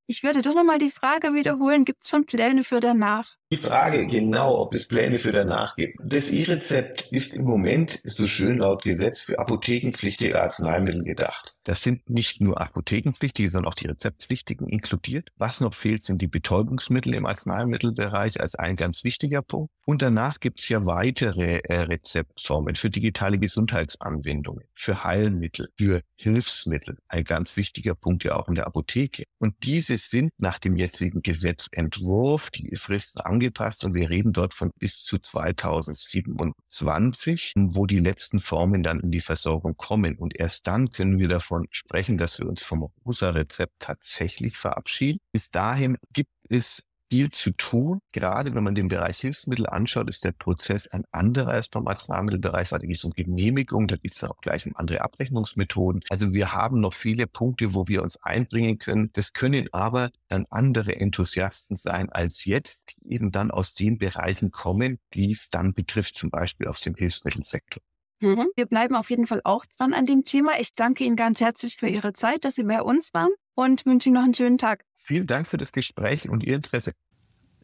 Ich 0.06 0.22
würde 0.22 0.42
doch 0.42 0.54
nochmal 0.54 0.78
die 0.78 0.90
Frage 0.90 1.32
wiederholen, 1.32 1.86
gibt 1.86 2.02
es 2.02 2.10
schon 2.10 2.26
Pläne 2.26 2.62
für 2.62 2.80
danach? 2.80 3.36
Die 3.54 3.60
Frage 3.60 4.08
genau, 4.08 4.58
ob 4.58 4.74
es 4.74 4.88
Pläne 4.88 5.16
für 5.16 5.30
danach 5.30 5.76
gibt. 5.76 6.00
Das 6.02 6.28
E-Rezept 6.30 7.06
ist 7.12 7.34
im 7.34 7.44
Moment 7.44 8.00
so 8.02 8.26
schön 8.26 8.58
laut 8.58 8.82
Gesetz 8.82 9.22
für 9.22 9.38
apothekenpflichtige 9.38 10.42
Arzneimittel 10.42 11.04
gedacht. 11.04 11.54
Das 11.64 11.82
sind 11.82 12.10
nicht 12.10 12.42
nur 12.42 12.60
apothekenpflichtige, 12.60 13.48
sondern 13.48 13.70
auch 13.72 13.74
die 13.74 13.86
Rezeptpflichtigen 13.86 14.68
inkludiert. 14.68 15.30
Was 15.36 15.60
noch 15.60 15.72
fehlt, 15.72 16.02
sind 16.02 16.20
die 16.20 16.26
Betäubungsmittel 16.26 17.14
im 17.14 17.24
Arzneimittelbereich 17.24 18.40
als 18.40 18.54
ein 18.54 18.76
ganz 18.76 19.02
wichtiger 19.02 19.40
Punkt. 19.40 19.72
Und 19.86 20.02
danach 20.02 20.40
gibt 20.40 20.60
es 20.60 20.68
ja 20.68 20.84
weitere 20.84 21.60
äh, 21.60 21.80
Rezeptformen 21.80 22.74
für 22.74 22.90
digitale 22.90 23.38
Gesundheitsanwendungen, 23.38 24.64
für 24.74 25.04
Heilmittel, 25.04 25.70
für 25.78 26.02
Hilfsmittel. 26.16 26.98
Ein 27.08 27.24
ganz 27.24 27.56
wichtiger 27.56 27.94
Punkt 27.94 28.24
ja 28.24 28.36
auch 28.36 28.48
in 28.48 28.56
der 28.56 28.66
Apotheke. 28.66 29.24
Und 29.38 29.54
diese 29.62 29.96
sind 29.96 30.32
nach 30.36 30.58
dem 30.58 30.76
jetzigen 30.76 31.22
Gesetzentwurf, 31.22 32.50
die 32.50 32.76
Fristen 32.76 33.20
angepasst 33.44 33.84
und 33.84 33.94
wir 33.94 34.10
reden 34.10 34.32
dort 34.32 34.54
von 34.54 34.70
bis 34.78 35.02
zu 35.02 35.18
2027, 35.18 37.52
wo 37.56 37.86
die 37.86 38.00
letzten 38.00 38.40
Formen 38.40 38.82
dann 38.82 38.98
in 39.00 39.10
die 39.10 39.20
Versorgung 39.20 39.76
kommen. 39.76 40.16
Und 40.16 40.38
erst 40.38 40.66
dann 40.66 40.90
können 40.90 41.18
wir 41.18 41.28
davon 41.28 41.66
sprechen, 41.70 42.16
dass 42.18 42.38
wir 42.38 42.46
uns 42.48 42.62
vom 42.62 42.88
Rosa-Rezept 43.04 43.74
tatsächlich 43.78 44.56
verabschieden. 44.56 45.18
Bis 45.32 45.50
dahin 45.50 45.98
gibt 46.12 46.30
es 46.48 46.84
viel 47.10 47.30
zu 47.30 47.50
tun. 47.52 48.00
Gerade 48.12 48.54
wenn 48.54 48.64
man 48.64 48.74
den 48.74 48.88
Bereich 48.88 49.18
Hilfsmittel 49.18 49.66
anschaut, 49.66 50.08
ist 50.08 50.24
der 50.24 50.32
Prozess 50.32 50.88
ein 50.88 51.04
anderer 51.12 51.52
als 51.52 51.68
beim 51.68 51.86
Arzneimittelbereich, 51.86 52.68
da 52.70 52.78
geht 52.78 52.96
es 52.96 53.04
um 53.04 53.12
Genehmigung, 53.12 53.86
da 53.86 53.96
geht 53.96 54.12
es 54.12 54.24
auch 54.24 54.38
gleich 54.40 54.66
um 54.66 54.74
andere 54.76 55.00
Abrechnungsmethoden. 55.02 56.02
Also 56.08 56.32
wir 56.32 56.52
haben 56.52 56.80
noch 56.80 56.94
viele 56.94 57.26
Punkte, 57.26 57.74
wo 57.74 57.88
wir 57.88 58.02
uns 58.02 58.16
einbringen 58.22 58.78
können. 58.78 59.10
Das 59.12 59.32
können 59.32 59.68
aber 59.72 60.10
dann 60.28 60.46
andere 60.50 60.96
Enthusiasten 60.96 61.76
sein 61.76 62.10
als 62.10 62.44
jetzt, 62.44 62.94
die 63.02 63.14
eben 63.14 63.30
dann 63.30 63.50
aus 63.50 63.74
den 63.74 63.98
Bereichen 63.98 64.50
kommen, 64.50 64.98
die 65.12 65.30
es 65.30 65.48
dann 65.48 65.74
betrifft, 65.74 66.16
zum 66.16 66.30
Beispiel 66.30 66.66
aus 66.68 66.80
dem 66.80 66.94
Hilfsmittelsektor. 66.94 67.82
Mhm. 68.20 68.48
Wir 68.56 68.66
bleiben 68.66 68.94
auf 68.94 69.10
jeden 69.10 69.26
Fall 69.26 69.40
auch 69.44 69.66
dran 69.66 69.92
an 69.92 70.06
dem 70.06 70.22
Thema. 70.22 70.58
Ich 70.58 70.72
danke 70.72 71.04
Ihnen 71.04 71.16
ganz 71.16 71.40
herzlich 71.40 71.76
für 71.76 71.88
Ihre 71.88 72.12
Zeit, 72.12 72.44
dass 72.44 72.54
Sie 72.54 72.64
bei 72.64 72.80
uns 72.80 73.12
waren 73.12 73.30
und 73.54 73.86
wünsche 73.86 74.08
Ihnen 74.08 74.14
noch 74.14 74.24
einen 74.24 74.34
schönen 74.34 74.58
Tag. 74.58 74.84
Vielen 74.96 75.26
Dank 75.26 75.46
für 75.46 75.58
das 75.58 75.72
Gespräch 75.72 76.28
und 76.28 76.42
Ihr 76.44 76.56
Interesse. 76.56 76.92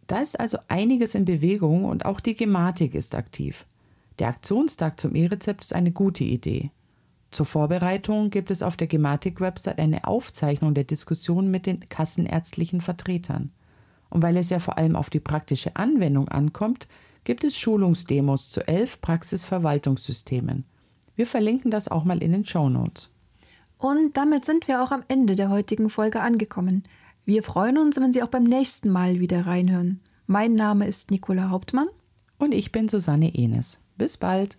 Da 0.07 0.20
ist 0.20 0.38
also 0.38 0.59
einiges 0.68 1.14
in 1.14 1.24
Bewegung 1.24 1.85
und 1.85 2.05
auch 2.05 2.20
die 2.20 2.35
Gematik 2.35 2.94
ist 2.94 3.14
aktiv. 3.14 3.66
Der 4.18 4.29
Aktionstag 4.29 5.00
zum 5.00 5.14
E-Rezept 5.14 5.64
ist 5.64 5.74
eine 5.74 5.92
gute 5.92 6.24
Idee. 6.24 6.70
Zur 7.31 7.46
Vorbereitung 7.46 8.31
gibt 8.31 8.50
es 8.50 8.62
auf 8.62 8.76
der 8.76 8.88
Gematik-Website 8.88 9.79
eine 9.79 10.05
Aufzeichnung 10.05 10.74
der 10.74 10.85
Diskussion 10.85 11.50
mit 11.50 11.66
den 11.66 11.88
kassenärztlichen 11.88 12.81
Vertretern. 12.81 13.53
Und 14.09 14.22
weil 14.22 14.37
es 14.37 14.50
ja 14.50 14.59
vor 14.59 14.76
allem 14.76 14.96
auf 14.96 15.11
die 15.11 15.20
praktische 15.20 15.76
Anwendung 15.76 16.29
ankommt, 16.29 16.88
gibt 17.22 17.44
es 17.44 17.57
Schulungsdemos 17.57 18.50
zu 18.50 18.66
elf 18.66 19.00
Praxisverwaltungssystemen. 19.00 20.64
Wir 21.14 21.26
verlinken 21.26 21.70
das 21.70 21.87
auch 21.88 22.05
mal 22.05 22.22
in 22.22 22.33
den 22.33 22.44
Show 22.44 22.68
Notes. 22.68 23.11
Und 23.81 24.19
damit 24.19 24.45
sind 24.45 24.69
wir 24.69 24.83
auch 24.83 24.90
am 24.90 25.05
Ende 25.09 25.35
der 25.35 25.49
heutigen 25.49 25.88
Folge 25.88 26.21
angekommen. 26.21 26.83
Wir 27.25 27.43
freuen 27.43 27.79
uns, 27.79 27.99
wenn 27.99 28.12
Sie 28.12 28.23
auch 28.23 28.29
beim 28.29 28.45
nächsten 28.45 28.90
Mal 28.90 29.21
wieder 29.21 29.47
reinhören. 29.47 30.01
Mein 30.27 30.55
Name 30.55 30.87
ist 30.87 31.11
Nicola 31.11 31.49
Hauptmann. 31.49 31.88
Und 32.38 32.53
ich 32.53 32.73
bin 32.73 32.90
Susanne 32.90 33.35
Enes. 33.35 33.81
Bis 33.97 34.19
bald. 34.19 34.59